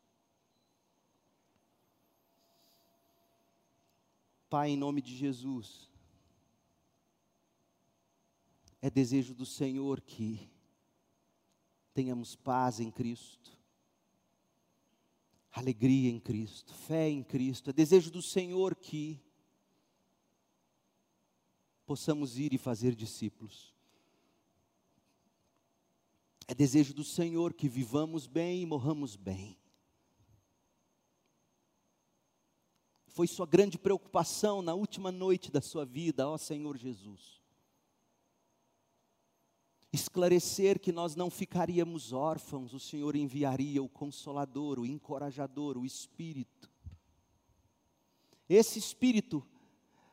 [4.49, 5.90] Pai, em nome de Jesus,
[8.83, 10.51] é desejo do Senhor que
[11.93, 13.59] tenhamos paz em Cristo,
[15.51, 17.71] alegria em Cristo, fé em Cristo.
[17.71, 19.21] É desejo do Senhor que
[21.85, 23.75] possamos ir e fazer discípulos.
[26.49, 29.59] É desejo do Senhor que vivamos bem e morramos bem.
[33.09, 37.40] Foi sua grande preocupação na última noite da sua vida, ó Senhor Jesus
[39.93, 46.71] esclarecer que nós não ficaríamos órfãos, o Senhor enviaria o consolador, o encorajador, o Espírito.
[48.49, 49.45] Esse Espírito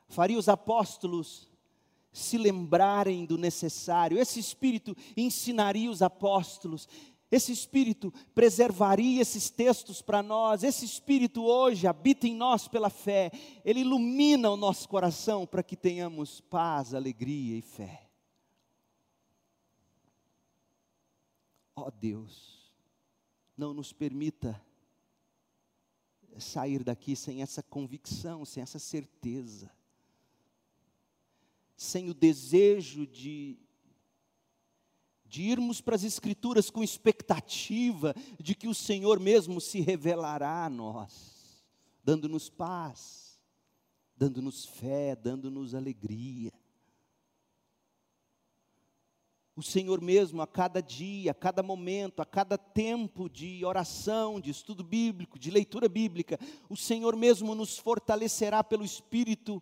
[0.08, 1.48] faria os apóstolos
[2.12, 6.88] se lembrarem do necessário, esse Espírito ensinaria os apóstolos,
[7.30, 13.30] esse Espírito preservaria esses textos para nós, esse Espírito hoje habita em nós pela fé,
[13.64, 18.07] ele ilumina o nosso coração para que tenhamos paz, alegria e fé.
[21.78, 22.72] Ó oh Deus,
[23.56, 24.60] não nos permita
[26.36, 29.70] sair daqui sem essa convicção, sem essa certeza,
[31.76, 33.56] sem o desejo de,
[35.24, 40.70] de irmos para as Escrituras com expectativa de que o Senhor mesmo se revelará a
[40.70, 41.64] nós,
[42.02, 43.40] dando-nos paz,
[44.16, 46.52] dando-nos fé, dando-nos alegria
[49.58, 54.50] o Senhor mesmo, a cada dia, a cada momento, a cada tempo de oração, de
[54.50, 56.38] estudo bíblico, de leitura bíblica,
[56.68, 59.60] o Senhor mesmo nos fortalecerá pelo Espírito,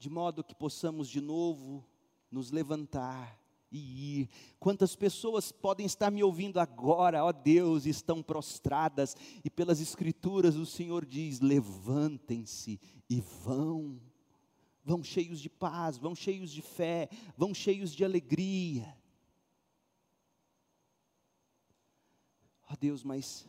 [0.00, 1.86] de modo que possamos de novo
[2.28, 3.40] nos levantar
[3.70, 4.30] e ir.
[4.58, 10.66] Quantas pessoas podem estar me ouvindo agora, ó Deus, estão prostradas, e pelas Escrituras o
[10.66, 14.00] Senhor diz: levantem-se e vão
[14.88, 18.96] vão cheios de paz, vão cheios de fé, vão cheios de alegria.
[22.62, 23.46] Ó oh Deus, mas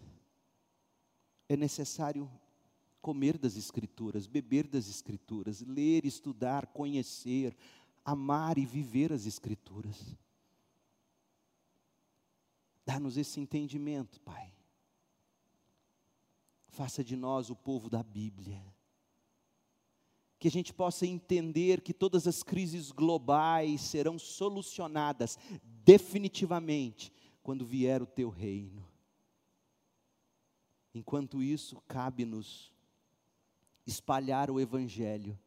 [1.47, 2.29] é necessário
[3.01, 7.55] comer das Escrituras, beber das Escrituras, ler, estudar, conhecer,
[8.03, 10.17] amar e viver as Escrituras.
[12.85, 14.53] Dá-nos esse entendimento, Pai.
[16.67, 18.61] Faça de nós o povo da Bíblia
[20.39, 25.37] que a gente possa entender que todas as crises globais serão solucionadas
[25.83, 27.11] definitivamente
[27.43, 28.87] quando vier o teu reino.
[30.95, 32.71] Enquanto isso, cabe-nos
[33.85, 35.37] espalhar o Evangelho,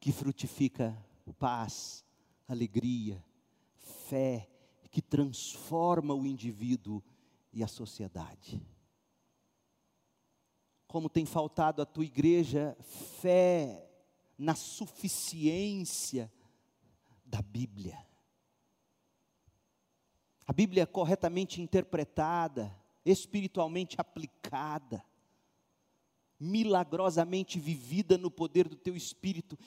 [0.00, 0.96] que frutifica
[1.38, 2.04] paz,
[2.48, 3.24] alegria,
[4.08, 4.48] fé,
[4.90, 7.02] que transforma o indivíduo
[7.52, 8.60] e a sociedade.
[10.88, 12.76] Como tem faltado à tua igreja
[13.20, 13.85] fé
[14.38, 16.32] na suficiência
[17.24, 17.98] da Bíblia.
[20.46, 22.74] A Bíblia é corretamente interpretada,
[23.04, 25.04] espiritualmente aplicada,
[26.38, 29.58] milagrosamente vivida no poder do teu espírito,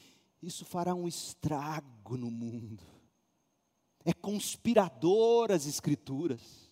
[0.42, 2.84] isso fará um estrago no mundo.
[4.06, 6.70] É conspirador as Escrituras,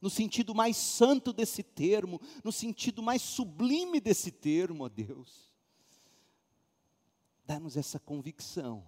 [0.00, 5.51] no sentido mais santo desse termo, no sentido mais sublime desse termo, ó Deus.
[7.44, 8.84] Dá-nos essa convicção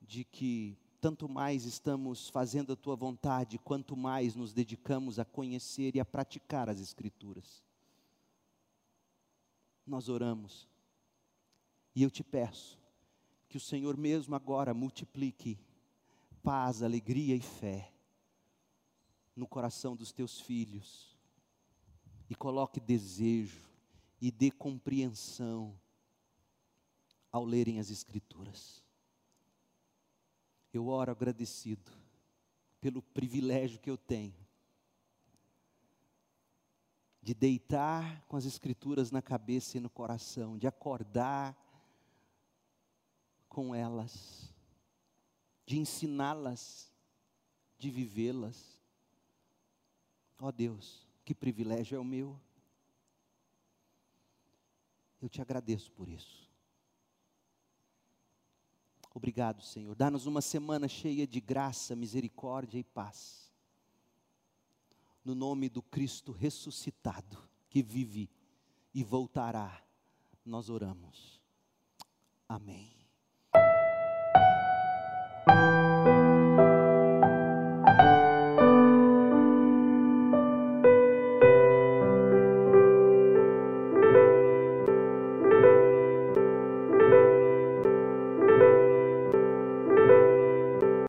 [0.00, 5.94] de que tanto mais estamos fazendo a tua vontade, quanto mais nos dedicamos a conhecer
[5.94, 7.62] e a praticar as Escrituras.
[9.86, 10.68] Nós oramos,
[11.94, 12.78] e eu te peço
[13.48, 15.58] que o Senhor mesmo agora multiplique
[16.42, 17.92] paz, alegria e fé
[19.36, 21.16] no coração dos teus filhos,
[22.28, 23.67] e coloque desejo,
[24.20, 25.78] e dê compreensão
[27.30, 28.82] ao lerem as Escrituras.
[30.72, 31.92] Eu oro agradecido
[32.80, 34.34] pelo privilégio que eu tenho
[37.28, 41.54] de deitar com as Escrituras na cabeça e no coração, de acordar
[43.48, 44.50] com elas,
[45.66, 46.90] de ensiná-las,
[47.76, 48.80] de vivê-las.
[50.40, 52.40] Ó oh Deus, que privilégio é o meu.
[55.20, 56.48] Eu te agradeço por isso.
[59.14, 59.94] Obrigado, Senhor.
[59.94, 63.52] Dá-nos uma semana cheia de graça, misericórdia e paz.
[65.24, 67.36] No nome do Cristo ressuscitado,
[67.68, 68.30] que vive
[68.94, 69.84] e voltará,
[70.44, 71.42] nós oramos.
[72.48, 72.97] Amém.